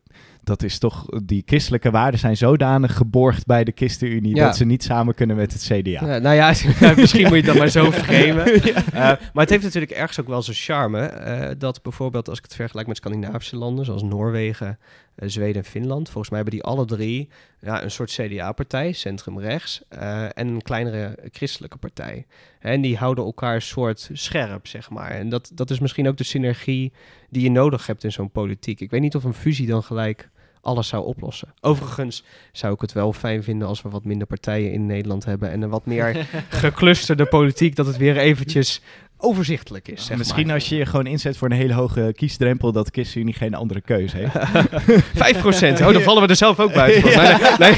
[0.49, 4.44] dat is toch, die christelijke waarden zijn zodanig geborgd bij de ChristenUnie ja.
[4.44, 6.07] dat ze niet samen kunnen met het CDA.
[6.07, 6.55] Ja, nou ja,
[6.96, 8.66] misschien moet je dat maar zo framen.
[8.66, 8.74] ja.
[8.76, 12.44] uh, maar het heeft natuurlijk ergens ook wel zijn charme, uh, dat bijvoorbeeld als ik
[12.44, 14.78] het vergelijk met Scandinavische landen, zoals Noorwegen,
[15.16, 17.28] uh, Zweden en Finland, volgens mij hebben die alle drie
[17.61, 22.26] ja, een soort CDA-partij, centrumrechts, en een kleinere christelijke partij.
[22.61, 25.11] En die houden elkaar een soort scherp, zeg maar.
[25.11, 26.92] En dat, dat is misschien ook de synergie
[27.30, 28.80] die je nodig hebt in zo'n politiek.
[28.80, 30.28] Ik weet niet of een fusie dan gelijk
[30.61, 31.54] alles zou oplossen.
[31.61, 35.50] Overigens zou ik het wel fijn vinden als we wat minder partijen in Nederland hebben
[35.50, 38.80] en een wat meer geclusterde politiek, dat het weer eventjes
[39.18, 40.04] overzichtelijk is.
[40.04, 40.54] Zeg Misschien maar.
[40.54, 44.16] als je je gewoon inzet voor een hele hoge kiesdrempel, dat ChristenUnie geen andere keuze
[44.16, 44.32] heeft.
[45.22, 47.11] Vijf procent, oh, dan vallen we er zelf ook buiten.
[47.18, 47.56] Ja.
[47.59, 47.76] Nee, nee.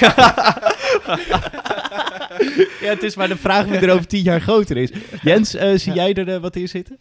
[2.80, 4.90] ja, het is maar de vraag wie er over tien jaar groter is.
[5.22, 6.98] Jens, uh, zie jij er uh, wat in zitten?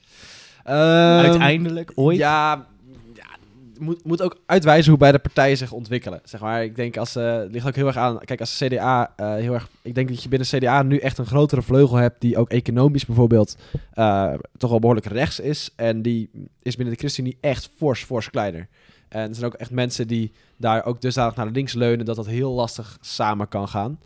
[0.68, 2.18] Um, Uiteindelijk, ooit?
[2.18, 2.66] Ja,
[3.80, 6.22] moet, moet ook uitwijzen hoe beide partijen zich ontwikkelen.
[6.24, 8.20] Zeg maar, ik denk als uh, het ligt ook heel erg aan.
[8.20, 9.70] Kijk, als CDA uh, heel erg.
[9.82, 12.22] Ik denk dat je binnen CDA nu echt een grotere vleugel hebt.
[12.22, 13.58] die ook economisch bijvoorbeeld.
[13.94, 15.70] Uh, toch wel behoorlijk rechts is.
[15.76, 16.30] En die
[16.62, 18.68] is binnen de ChristenUnie echt fors, fors kleiner.
[19.10, 22.06] En er zijn ook echt mensen die daar ook dusdanig naar links leunen.
[22.06, 24.00] dat dat heel lastig samen kan gaan.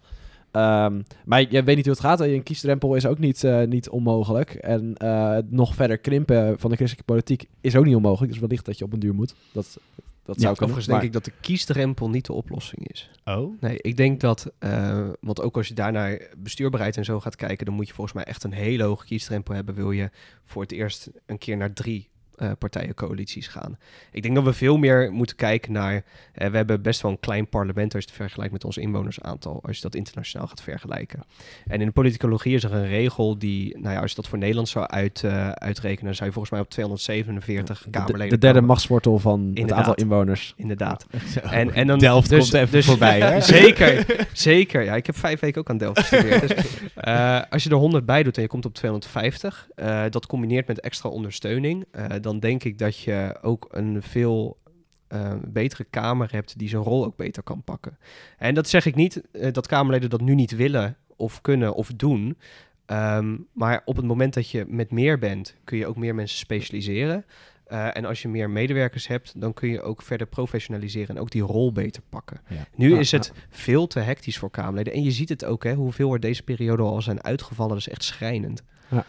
[0.55, 2.19] Um, maar je weet niet hoe het gaat.
[2.19, 4.53] Een kiesdrempel is ook niet, uh, niet onmogelijk.
[4.53, 8.31] En uh, nog verder krimpen van de christelijke politiek is ook niet onmogelijk.
[8.31, 9.35] Dus wellicht dat je op een duur moet.
[9.51, 9.77] Dat,
[10.23, 13.09] dat zou ja, overigens denk ik dat de kiesdrempel niet de oplossing is.
[13.25, 13.61] Oh?
[13.61, 14.51] Nee, ik denk dat...
[14.59, 17.65] Uh, want ook als je daar naar bestuurbaarheid en zo gaat kijken...
[17.65, 19.75] dan moet je volgens mij echt een hele hoge kiesdrempel hebben...
[19.75, 20.09] wil je
[20.43, 23.77] voor het eerst een keer naar drie uh, partijencoalities gaan.
[24.11, 25.93] Ik denk dat we veel meer moeten kijken naar.
[25.93, 26.01] Uh,
[26.47, 29.75] we hebben best wel een klein parlement als je het vergelijkt met ons inwonersaantal, als
[29.75, 31.23] je dat internationaal gaat vergelijken.
[31.67, 34.37] En in de politicologie is er een regel die, nou ja, als je dat voor
[34.37, 38.29] Nederland zou uit, uh, uitrekenen, zou je volgens mij op 247 de, Kamerleden.
[38.29, 39.69] De, de derde machtswortel van Inderdaad.
[39.69, 40.53] het aantal inwoners.
[40.57, 41.05] Inderdaad.
[41.43, 43.19] En, en dan Delft dus, komt even dus, voorbij.
[43.19, 43.41] Hè?
[43.59, 44.83] zeker, zeker.
[44.83, 46.47] Ja, ik heb vijf weken ook aan Delft gestudeerd.
[46.47, 46.65] dus,
[47.49, 49.67] als je er 100 bij doet en je komt op 250,
[50.09, 51.85] dat combineert met extra ondersteuning
[52.23, 54.61] dan denk ik dat je ook een veel
[55.09, 57.97] uh, betere Kamer hebt die zijn rol ook beter kan pakken.
[58.37, 61.91] En dat zeg ik niet uh, dat Kamerleden dat nu niet willen of kunnen of
[61.95, 62.37] doen.
[62.85, 66.37] Um, maar op het moment dat je met meer bent, kun je ook meer mensen
[66.37, 67.25] specialiseren.
[67.67, 71.31] Uh, en als je meer medewerkers hebt, dan kun je ook verder professionaliseren en ook
[71.31, 72.41] die rol beter pakken.
[72.49, 72.65] Ja.
[72.75, 73.41] Nu ja, is het ja.
[73.49, 74.93] veel te hectisch voor Kamerleden.
[74.93, 77.71] En je ziet het ook, hè, hoeveel er deze periode al zijn uitgevallen.
[77.71, 78.63] Dat is echt schrijnend.
[78.89, 79.05] Ja,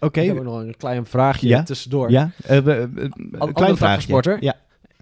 [0.00, 0.06] Oké.
[0.06, 0.28] Okay.
[0.28, 1.62] Ik heb nog een klein vraagje ja?
[1.62, 2.10] tussendoor.
[2.10, 2.84] Ja, uh, uh,
[3.52, 4.00] klein vraagje.
[4.02, 4.36] Sporter.
[4.40, 4.56] Ja.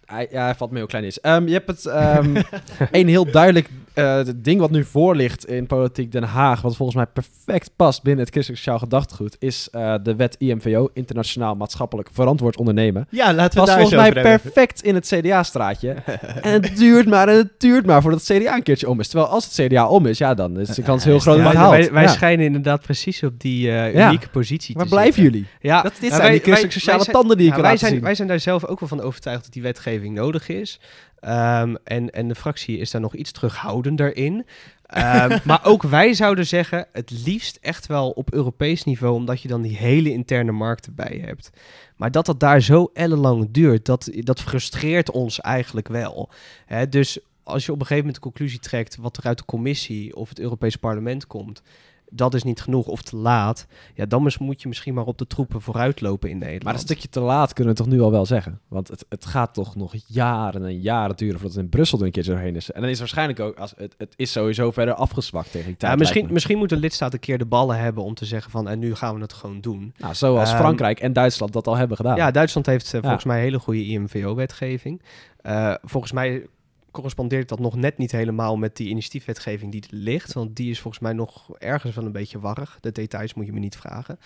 [0.09, 1.19] Hij, ja, hij valt me heel klein is.
[1.23, 2.37] Um, je hebt het um,
[2.91, 6.97] een heel duidelijk uh, ding wat nu voor ligt in politiek Den Haag, wat volgens
[6.97, 12.09] mij perfect past binnen het christelijk sociaal gedachtegoed, is uh, de wet IMVO, internationaal maatschappelijk
[12.13, 13.07] verantwoord ondernemen.
[13.11, 15.91] Ja, laten we was daar volgens mij perfect in het CDA-straatje.
[16.41, 19.09] en het duurt maar en het duurt maar voordat het CDA een keertje om is.
[19.09, 21.57] Terwijl als het CDA om is, ja, dan is de kans heel groot dat het
[21.57, 21.71] haalt.
[21.71, 22.09] Wij, wij ja.
[22.09, 24.31] schijnen inderdaad precies op die uh, unieke ja.
[24.33, 25.47] positie Waar blijven jullie?
[25.61, 27.93] Ja, dat, dit zijn wij, die christelijk sociale wij, tanden die ik ja, wij zijn,
[27.93, 28.03] zien.
[28.03, 30.81] wij zijn daar zelf ook wel van overtuigd dat die wetgeving nodig is.
[31.21, 34.35] Um, en, en de fractie is daar nog iets terughoudender in.
[34.35, 39.49] um, maar ook wij zouden zeggen, het liefst echt wel op Europees niveau, omdat je
[39.49, 41.51] dan die hele interne markt erbij hebt.
[41.97, 46.31] Maar dat dat daar zo ellenlang duurt, dat, dat frustreert ons eigenlijk wel.
[46.67, 49.45] Hè, dus als je op een gegeven moment de conclusie trekt wat er uit de
[49.45, 51.63] commissie of het Europees parlement komt,
[52.11, 55.27] dat is niet genoeg of te laat, ja, dan moet je misschien maar op de
[55.27, 56.65] troepen vooruitlopen in Nederland.
[56.65, 58.61] Maar een stukje te laat kunnen we toch nu al wel zeggen?
[58.69, 62.05] Want het, het gaat toch nog jaren en jaren duren voordat het in Brussel er
[62.05, 62.71] een keer zo heen is.
[62.71, 65.77] En dan is het waarschijnlijk ook, als, het, het is sowieso verder afgezwakt tegen die
[65.77, 65.93] tijd.
[65.93, 68.69] Ja, misschien, misschien moet een lidstaat een keer de ballen hebben om te zeggen van,
[68.69, 69.95] en nu gaan we het gewoon doen.
[69.97, 72.17] Nou, zoals um, Frankrijk en Duitsland dat al hebben gedaan.
[72.17, 75.03] Ja, Duitsland heeft uh, volgens mij hele goede IMVO-wetgeving.
[75.43, 76.47] Uh, volgens mij
[76.99, 80.33] correspondeert dat nog net niet helemaal met die initiatiefwetgeving die er ligt.
[80.33, 82.79] Want die is volgens mij nog ergens wel een beetje warrig.
[82.81, 84.19] De details moet je me niet vragen.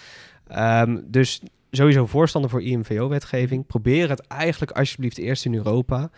[0.57, 3.67] Um, dus sowieso voorstander voor IMVO-wetgeving.
[3.67, 6.11] Probeer het eigenlijk alsjeblieft eerst in Europa.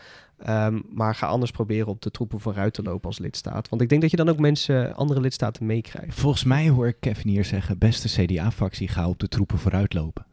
[0.49, 3.69] Um, maar ga anders proberen op de troepen vooruit te lopen als lidstaat.
[3.69, 6.21] Want ik denk dat je dan ook mensen, andere lidstaten meekrijgt.
[6.21, 10.27] Volgens mij hoor ik Kevin hier zeggen, beste CDA-fractie, ga op de troepen vooruit lopen.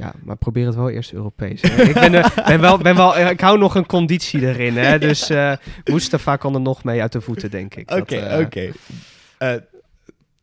[0.00, 1.60] Ja, maar probeer het wel eerst Europees.
[1.62, 4.76] ik ben, uh, ben wel, ben wel, ik hou nog een conditie erin.
[4.76, 4.98] Hè?
[5.08, 5.52] Dus uh,
[5.84, 7.90] Mustafa kan er nog mee uit de voeten, denk ik.
[7.90, 8.72] Oké, okay, oké.
[9.38, 9.60] Okay.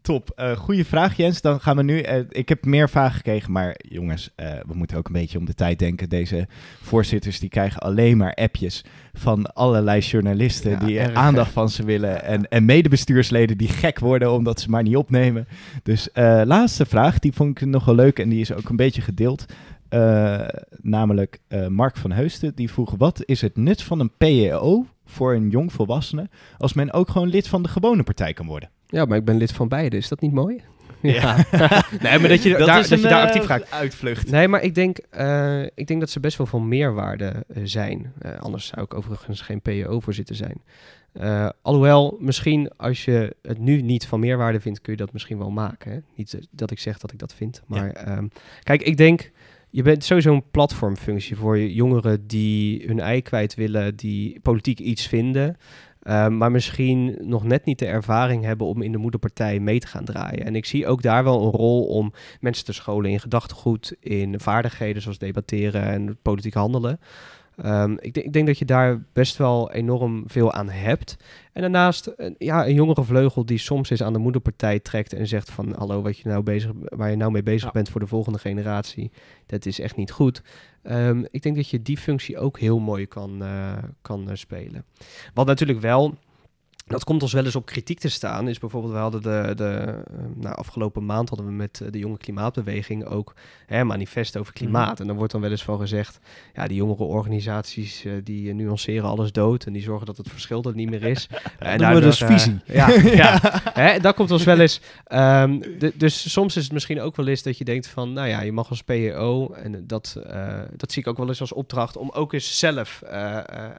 [0.07, 0.31] Top.
[0.35, 1.41] Uh, goeie vraag, Jens.
[1.41, 2.03] Dan gaan we nu.
[2.03, 5.45] Uh, ik heb meer vragen gekregen, maar jongens, uh, we moeten ook een beetje om
[5.45, 6.09] de tijd denken.
[6.09, 6.47] Deze
[6.81, 12.23] voorzitters die krijgen alleen maar appjes van allerlei journalisten ja, die aandacht van ze willen.
[12.23, 15.47] En, en medebestuursleden die gek worden omdat ze maar niet opnemen.
[15.83, 16.09] Dus
[16.43, 19.45] laatste vraag, die vond ik nog wel leuk en die is ook een beetje gedeeld.
[20.81, 21.39] namelijk
[21.69, 26.29] Mark van Heusten, die vroeg: wat is het nut van een PEO voor een jongvolwassene
[26.57, 28.69] als men ook gewoon lid van de gewone partij kan worden?
[28.87, 29.97] Ja, maar ik ben lid van beide.
[29.97, 30.61] Is dat niet mooi?
[31.01, 31.35] Ja.
[32.01, 33.71] nee, maar dat je, dat daar, dat je daar actief gaat.
[33.71, 34.31] Uitvlucht.
[34.31, 38.13] Nee, maar ik denk, uh, ik denk dat ze best wel van meerwaarde uh, zijn.
[38.21, 40.61] Uh, anders zou ik overigens geen PO-voorzitter zijn.
[41.61, 45.51] alhoewel, misschien als je het nu niet van meerwaarde vindt, kun je dat misschien wel
[45.51, 45.91] maken.
[45.91, 45.97] Hè?
[46.15, 47.61] Niet dat ik zeg dat ik dat vind.
[47.65, 48.17] Maar ja.
[48.17, 48.29] um,
[48.63, 49.31] kijk, ik denk,
[49.69, 55.07] je bent sowieso een platformfunctie voor jongeren die hun ei kwijt willen, die politiek iets
[55.07, 55.57] vinden.
[56.07, 59.87] Uh, maar misschien nog net niet de ervaring hebben om in de moederpartij mee te
[59.87, 60.45] gaan draaien.
[60.45, 64.39] En ik zie ook daar wel een rol om mensen te scholen in gedachtegoed, in
[64.39, 66.99] vaardigheden zoals debatteren en politiek handelen.
[67.65, 71.17] Um, ik, ik, denk dat je daar best wel enorm veel aan hebt.
[71.53, 75.51] En daarnaast ja, een jongere vleugel die soms eens aan de moederpartij trekt en zegt
[75.51, 77.71] van hallo, wat je nou bezig, waar je nou mee bezig ja.
[77.71, 79.11] bent voor de volgende generatie,
[79.45, 80.41] dat is echt niet goed.
[80.83, 84.85] Um, ik denk dat je die functie ook heel mooi kan, uh, kan uh, spelen.
[85.33, 86.17] Wat natuurlijk wel
[86.87, 88.47] dat komt ons wel eens op kritiek te staan.
[88.47, 89.99] Is bijvoorbeeld, we hadden de, de
[90.35, 93.33] nou, afgelopen maand hadden we met de jonge klimaatbeweging ook
[93.65, 94.93] hè, manifest over klimaat.
[94.93, 95.01] Mm.
[95.01, 96.19] En dan wordt dan wel eens van gezegd,
[96.53, 100.63] ja, die jongere organisaties uh, die nuanceren alles dood en die zorgen dat het verschil
[100.63, 101.27] er niet meer is.
[101.59, 102.59] en daardoor, dus visie.
[102.65, 103.39] Ja, ja.
[103.73, 104.81] hè, dat komt ons wel eens.
[105.11, 108.27] Um, de, dus soms is het misschien ook wel eens dat je denkt van, nou
[108.27, 111.53] ja, je mag als PEO en dat, uh, dat zie ik ook wel eens als
[111.53, 113.03] opdracht om ook eens zelf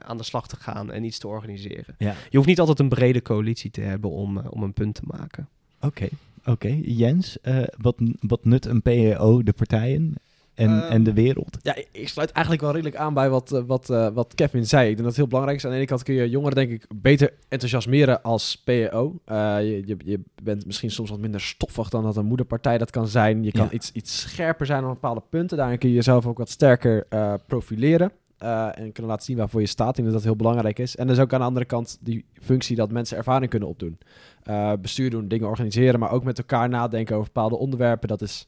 [0.05, 1.95] aan de slag te gaan en iets te organiseren.
[1.97, 2.15] Ja.
[2.29, 5.01] Je hoeft niet altijd een brede coalitie te hebben om, uh, om een punt te
[5.05, 5.47] maken.
[5.77, 6.51] Oké, okay, oké.
[6.51, 6.79] Okay.
[6.85, 10.15] Jens, uh, wat, wat nut een PEO de partijen
[10.53, 11.57] en, um, en de wereld?
[11.61, 14.81] Ja, ik sluit eigenlijk wel redelijk aan bij wat, uh, wat, wat Kevin zei.
[14.81, 15.65] Ik denk dat het heel belangrijk is.
[15.65, 19.19] Aan de ene kant kun je jongeren denk ik beter enthousiasmeren als PEO.
[19.25, 23.07] je, je, je, bent misschien soms wat minder stoffig dan dat een moederpartij dat kan
[23.07, 23.43] zijn.
[23.43, 23.71] Je kan ja.
[23.71, 25.57] iets, iets scherper zijn op bepaalde punten.
[25.57, 27.07] Daarin kun je jezelf ook wat sterker
[27.47, 28.11] profileren.
[28.43, 29.89] Uh, en kunnen laten zien waarvoor je staat.
[29.89, 30.95] Ik denk dat dat heel belangrijk is.
[30.95, 33.97] En dus ook aan de andere kant die functie dat mensen ervaring kunnen opdoen.
[34.45, 38.07] Uh, bestuur doen, dingen organiseren, maar ook met elkaar nadenken over bepaalde onderwerpen.
[38.07, 38.47] Dat is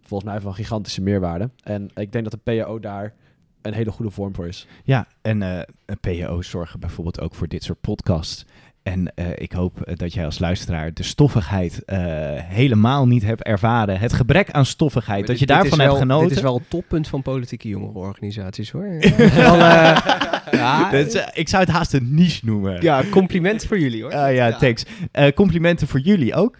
[0.00, 1.50] volgens mij van gigantische meerwaarde.
[1.62, 3.14] En ik denk dat de PAO daar
[3.62, 4.66] een hele goede vorm voor is.
[4.84, 5.60] Ja, en uh,
[6.00, 8.46] PAO's zorgen bijvoorbeeld ook voor dit soort podcasts.
[8.82, 11.98] En uh, ik hoop uh, dat jij als luisteraar de stoffigheid uh,
[12.34, 13.98] helemaal niet hebt ervaren.
[13.98, 16.28] Het gebrek aan stoffigheid, dit, dat je daarvan wel, hebt genoten.
[16.28, 18.88] Dit is wel het toppunt van politieke jongerenorganisaties hoor.
[19.34, 19.56] wel,
[20.60, 22.82] ja, is, ik zou het haast een niche noemen.
[22.82, 24.12] Ja, compliment voor jullie hoor.
[24.12, 24.84] ja, ja, thanks.
[25.34, 26.56] complimenten voor jullie ook.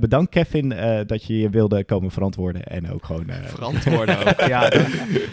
[0.00, 0.74] bedankt Kevin
[1.06, 2.64] dat je je wilde komen verantwoorden.
[2.64, 3.26] En ook gewoon...
[3.44, 4.72] verantwoorden ook, ja.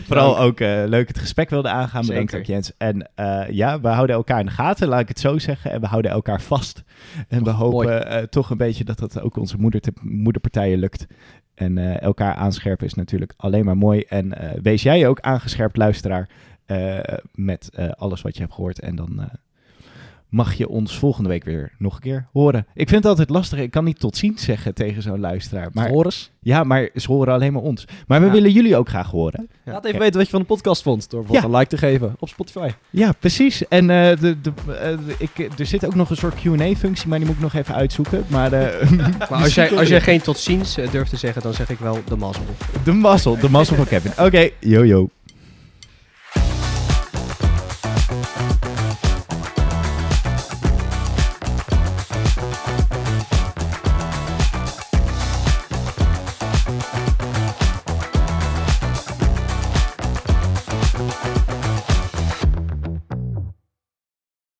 [0.07, 2.03] Vooral ook leuk het gesprek wilde aangaan.
[2.03, 2.25] Zeker.
[2.25, 2.71] Bedankt ook Jens.
[2.77, 3.09] En
[3.49, 5.71] ja, we houden elkaar in de gaten, laat ik het zo zeggen.
[5.71, 6.83] En we houden elkaar vast.
[7.27, 11.07] En we hopen uh, toch een beetje dat dat ook onze moeder moederpartijen lukt.
[11.53, 14.01] En uh, elkaar aanscherpen is natuurlijk alleen maar mooi.
[14.01, 16.29] En uh, wees jij ook aangescherpt, luisteraar,
[17.33, 18.79] met alles wat je hebt gehoord.
[18.79, 19.29] En dan
[20.31, 22.65] mag je ons volgende week weer nog een keer horen.
[22.73, 23.59] Ik vind het altijd lastig.
[23.59, 25.69] Ik kan niet tot ziens zeggen tegen zo'n luisteraar.
[25.73, 26.31] Maar, Horens?
[26.39, 27.85] Ja, maar ze horen alleen maar ons.
[28.07, 28.31] Maar we ja.
[28.31, 29.47] willen jullie ook graag horen.
[29.65, 29.71] Ja.
[29.71, 31.09] Laat even weten wat je van de podcast vond.
[31.09, 32.69] Door bijvoorbeeld een like te geven op Spotify.
[32.89, 33.67] Ja, precies.
[33.67, 37.27] En uh, de, de, uh, ik, er zit ook nog een soort Q&A-functie, maar die
[37.27, 38.23] moet ik nog even uitzoeken.
[38.27, 38.91] Maar, uh,
[39.29, 41.99] maar als, jij, als jij geen tot ziens durft te zeggen, dan zeg ik wel
[42.07, 42.43] de mazzel.
[42.83, 43.37] De mazzel.
[43.37, 44.11] De mazzel van Kevin.
[44.11, 44.53] Oké, okay.
[44.59, 45.09] yo yo.